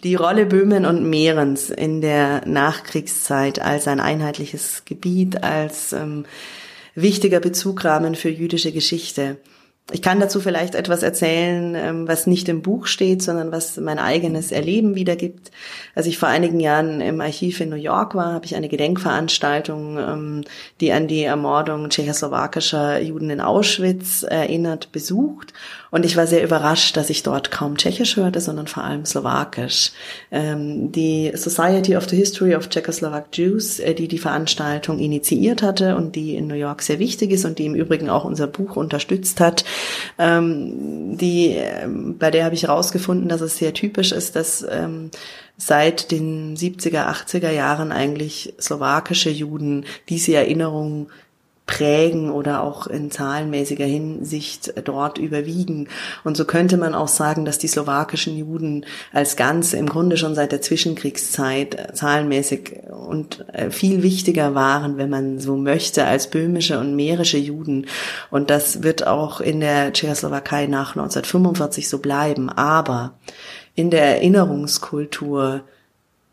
Die 0.04 0.14
Rolle 0.14 0.46
Böhmen 0.46 0.87
und 0.87 1.09
Mährens 1.09 1.68
in 1.68 2.00
der 2.00 2.46
Nachkriegszeit 2.46 3.61
als 3.61 3.87
ein 3.87 4.00
einheitliches 4.00 4.85
Gebiet, 4.87 5.42
als 5.42 5.92
ähm, 5.92 6.24
wichtiger 6.94 7.40
Bezugrahmen 7.40 8.14
für 8.14 8.29
jüdische 8.29 8.72
Geschichte. 8.72 9.38
Ich 9.92 10.02
kann 10.02 10.20
dazu 10.20 10.40
vielleicht 10.40 10.74
etwas 10.74 11.02
erzählen, 11.02 11.74
ähm, 11.74 12.08
was 12.08 12.26
nicht 12.26 12.48
im 12.48 12.62
Buch 12.62 12.86
steht, 12.86 13.22
sondern 13.22 13.50
was 13.50 13.76
mein 13.76 13.98
eigenes 13.98 14.52
Erleben 14.52 14.94
wiedergibt. 14.94 15.50
Als 15.94 16.06
ich 16.06 16.18
vor 16.18 16.28
einigen 16.28 16.60
Jahren 16.60 17.00
im 17.00 17.20
Archiv 17.20 17.60
in 17.60 17.70
New 17.70 17.76
York 17.76 18.14
war, 18.14 18.32
habe 18.32 18.46
ich 18.46 18.54
eine 18.54 18.68
Gedenkveranstaltung, 18.68 19.98
ähm, 19.98 20.44
die 20.80 20.92
an 20.92 21.08
die 21.08 21.24
Ermordung 21.24 21.90
tschechoslowakischer 21.90 23.00
Juden 23.00 23.30
in 23.30 23.40
Auschwitz 23.40 24.22
erinnert, 24.22 24.92
besucht. 24.92 25.52
Und 25.90 26.06
ich 26.06 26.16
war 26.16 26.28
sehr 26.28 26.44
überrascht, 26.44 26.96
dass 26.96 27.10
ich 27.10 27.24
dort 27.24 27.50
kaum 27.50 27.76
Tschechisch 27.76 28.16
hörte, 28.16 28.40
sondern 28.40 28.68
vor 28.68 28.84
allem 28.84 29.04
Slowakisch. 29.04 29.90
Ähm, 30.30 30.92
die 30.92 31.32
Society 31.34 31.96
of 31.96 32.08
the 32.08 32.16
History 32.16 32.54
of 32.54 32.68
Czechoslovak 32.68 33.26
Jews, 33.32 33.80
äh, 33.80 33.94
die 33.94 34.06
die 34.06 34.18
Veranstaltung 34.18 35.00
initiiert 35.00 35.62
hatte 35.62 35.96
und 35.96 36.14
die 36.14 36.36
in 36.36 36.46
New 36.46 36.54
York 36.54 36.82
sehr 36.82 37.00
wichtig 37.00 37.32
ist 37.32 37.44
und 37.44 37.58
die 37.58 37.66
im 37.66 37.74
Übrigen 37.74 38.08
auch 38.08 38.24
unser 38.24 38.46
Buch 38.46 38.76
unterstützt 38.76 39.40
hat, 39.40 39.64
ähm, 40.18 41.16
die, 41.16 41.48
ähm, 41.56 42.18
bei 42.18 42.30
der 42.30 42.44
habe 42.44 42.54
ich 42.54 42.64
herausgefunden, 42.64 43.28
dass 43.28 43.40
es 43.40 43.59
sehr 43.59 43.72
typisch 43.74 44.12
ist, 44.12 44.37
dass 44.37 44.66
ähm, 44.68 45.11
seit 45.56 46.11
den 46.11 46.56
70er, 46.56 47.09
80er 47.09 47.50
Jahren 47.50 47.92
eigentlich 47.92 48.54
slowakische 48.61 49.30
Juden 49.30 49.85
diese 50.09 50.35
Erinnerung 50.35 51.09
prägen 51.70 52.30
oder 52.33 52.64
auch 52.64 52.88
in 52.88 53.12
zahlenmäßiger 53.12 53.85
Hinsicht 53.85 54.74
dort 54.85 55.18
überwiegen. 55.18 55.88
Und 56.24 56.37
so 56.37 56.44
könnte 56.44 56.76
man 56.76 56.94
auch 56.94 57.06
sagen, 57.06 57.44
dass 57.44 57.59
die 57.59 57.68
slowakischen 57.68 58.37
Juden 58.37 58.85
als 59.12 59.37
Ganze 59.37 59.76
im 59.76 59.88
Grunde 59.88 60.16
schon 60.16 60.35
seit 60.35 60.50
der 60.50 60.62
Zwischenkriegszeit 60.62 61.96
zahlenmäßig 61.96 62.80
und 62.90 63.46
äh, 63.52 63.70
viel 63.70 64.02
wichtiger 64.02 64.56
waren, 64.56 64.98
wenn 64.98 65.11
man 65.11 65.38
so 65.38 65.56
möchte, 65.56 66.06
als 66.06 66.28
böhmische 66.28 66.80
und 66.80 66.96
mährische 66.96 67.38
Juden. 67.38 67.87
Und 68.33 68.50
das 68.50 68.83
wird 68.83 69.06
auch 69.06 69.40
in 69.40 69.61
der 69.61 69.92
Tschechoslowakei 69.92 70.66
nach 70.66 70.96
1945 70.96 71.88
so 71.88 71.98
bleiben. 71.98 72.48
Aber 72.48 73.14
in 73.76 73.90
der 73.90 74.16
Erinnerungskultur 74.16 75.62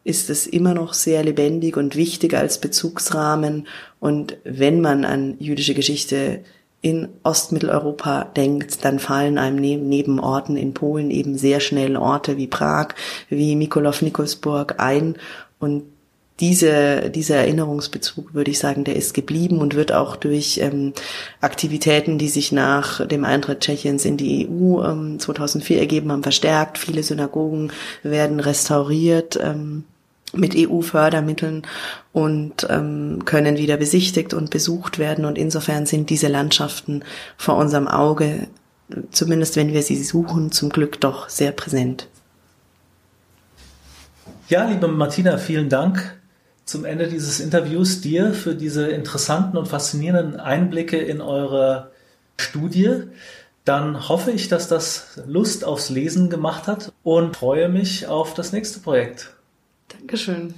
ist 0.08 0.30
es 0.30 0.48
immer 0.48 0.74
noch 0.74 0.94
sehr 0.94 1.22
lebendig 1.22 1.76
und 1.76 1.98
wichtig 1.98 2.34
als 2.34 2.62
Bezugsrahmen. 2.62 3.68
Und 4.00 4.38
wenn 4.44 4.82
man 4.82 5.06
an 5.06 5.36
jüdische 5.40 5.74
Geschichte 5.74 6.42
in 6.82 7.10
Ostmitteleuropa 7.24 8.26
denkt, 8.26 8.86
dann 8.86 9.00
fallen 9.00 9.38
einem 9.38 9.58
neben, 9.58 10.20
Orten 10.20 10.56
in 10.56 10.74
Polen 10.74 11.10
eben 11.10 11.38
sehr 11.38 11.60
schnell 11.60 11.98
Orte 11.98 12.38
wie 12.38 12.48
Prag, 12.48 12.90
wie 13.30 13.56
Mikolov 13.56 14.02
Nikolsburg 14.02 14.76
ein. 14.78 15.16
Und 15.60 15.84
diese, 16.40 17.10
dieser 17.10 17.38
Erinnerungsbezug, 17.38 18.36
würde 18.36 18.52
ich 18.52 18.60
sagen, 18.60 18.84
der 18.84 18.96
ist 18.96 19.16
geblieben 19.16 19.58
und 19.58 19.74
wird 19.74 19.92
auch 19.92 20.16
durch 20.16 20.60
ähm, 20.60 20.94
Aktivitäten, 21.42 22.20
die 22.20 22.30
sich 22.30 22.52
nach 22.52 23.06
dem 23.08 23.26
Eintritt 23.26 23.62
Tschechiens 23.62 24.06
in 24.06 24.18
die 24.18 24.48
EU 24.48 24.84
ähm, 24.84 25.20
2004 25.20 25.80
ergeben 25.80 26.12
haben, 26.12 26.22
verstärkt. 26.22 26.78
Viele 26.78 27.02
Synagogen 27.02 27.72
werden 28.04 28.40
restauriert. 28.40 29.40
Ähm, 29.42 29.86
mit 30.34 30.56
EU-Fördermitteln 30.56 31.64
und 32.12 32.68
ähm, 32.70 33.24
können 33.26 33.58
wieder 33.58 33.78
besichtigt 33.78 34.34
und 34.34 34.50
besucht 34.50 35.00
werden. 35.00 35.26
Und 35.26 35.38
insofern 35.38 35.86
sind 35.86 36.10
diese 36.10 36.28
Landschaften 36.28 37.04
vor 37.38 37.56
unserem 37.56 37.88
Auge, 37.88 38.48
zumindest 39.12 39.56
wenn 39.56 39.74
wir 39.74 39.84
sie 39.84 40.02
suchen, 40.04 40.52
zum 40.52 40.70
Glück 40.70 41.00
doch 41.00 41.30
sehr 41.30 41.52
präsent. 41.52 42.08
Ja, 44.50 44.66
liebe 44.66 44.88
Martina, 44.88 45.38
vielen 45.38 45.70
Dank 45.70 46.18
zum 46.68 46.84
Ende 46.84 47.08
dieses 47.08 47.40
Interviews 47.40 48.02
dir 48.02 48.34
für 48.34 48.54
diese 48.54 48.88
interessanten 48.88 49.58
und 49.58 49.68
faszinierenden 49.68 50.40
Einblicke 50.40 50.98
in 50.98 51.22
eure 51.22 51.92
Studie. 52.38 53.04
Dann 53.64 54.10
hoffe 54.10 54.32
ich, 54.32 54.50
dass 54.50 54.68
das 54.68 55.22
Lust 55.26 55.64
aufs 55.64 55.90
Lesen 55.90 56.30
gemacht 56.30 56.68
hat 56.68 56.92
und 57.04 57.36
freue 57.36 57.70
mich 57.70 58.08
auf 58.08 58.34
das 58.34 58.52
nächste 58.52 58.80
Projekt. 58.80 59.37
Dankeschön. 60.00 60.54